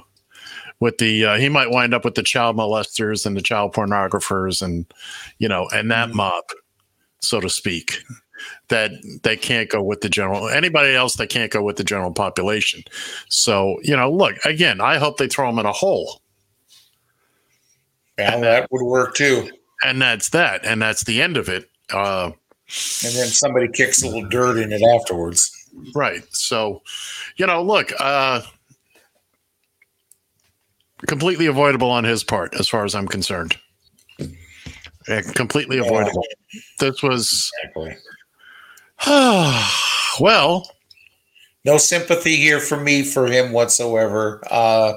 [0.80, 4.60] with the uh, he might wind up with the child molesters and the child pornographers
[4.60, 4.84] and
[5.38, 6.42] you know and that mob
[7.20, 8.02] so to speak
[8.68, 8.90] that
[9.22, 12.82] they can't go with the general anybody else that can't go with the general population
[13.28, 16.20] so you know look again i hope they throw them in a hole
[18.18, 19.50] yeah, that would work too.
[19.84, 22.30] and that's that and that's the end of it uh
[23.04, 25.50] And then somebody kicks a little dirt in it afterwards.
[25.94, 26.82] right so
[27.36, 28.42] you know look uh
[31.06, 33.56] completely avoidable on his part as far as i'm concerned
[35.08, 35.82] Yeah, completely Yeah.
[35.84, 36.24] avoidable
[36.78, 37.96] this was Exactly.
[40.20, 40.70] well
[41.64, 44.42] No sympathy here for me for him whatsoever.
[44.50, 44.94] Uh,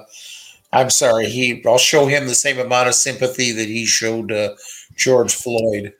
[0.73, 1.27] I'm sorry.
[1.27, 4.55] He, I'll show him the same amount of sympathy that he showed uh,
[4.95, 5.93] George Floyd.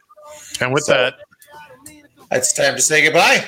[0.60, 1.16] and with So- that
[2.32, 3.46] It's time to say goodbye.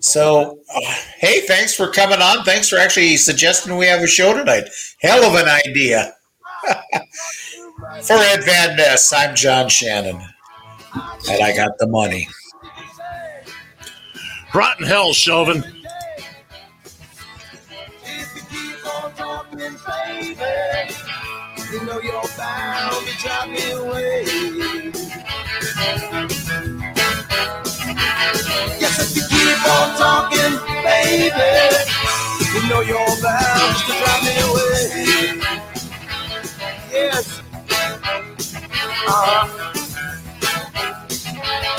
[0.00, 0.80] So, uh,
[1.18, 2.44] hey, thanks for coming on.
[2.44, 4.64] Thanks for actually suggesting we have a show tonight.
[5.00, 6.14] Hell of an idea.
[8.02, 10.20] for Ed Van Ness, I'm John Shannon,
[11.30, 12.28] and I got the money.
[14.54, 15.64] Rotten hell chauvin.
[28.78, 31.50] Yes, if you keep more talking, baby.
[32.52, 35.38] You know you're bound to drive me away.
[36.92, 37.40] Yes.
[39.08, 39.44] Uh-huh.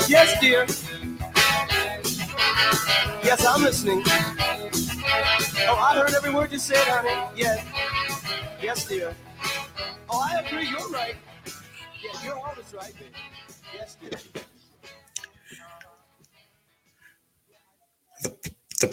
[0.08, 0.66] Yes, dear.
[3.36, 4.00] Yes, I'm listening.
[4.06, 7.10] Oh, I heard every word you said, honey.
[7.34, 7.66] Yes.
[8.62, 9.12] Yes, dear.
[10.08, 10.68] Oh, I agree.
[10.68, 11.16] You're right.
[12.00, 13.10] Yeah, you're always right, baby.
[13.74, 14.20] Yes, dear.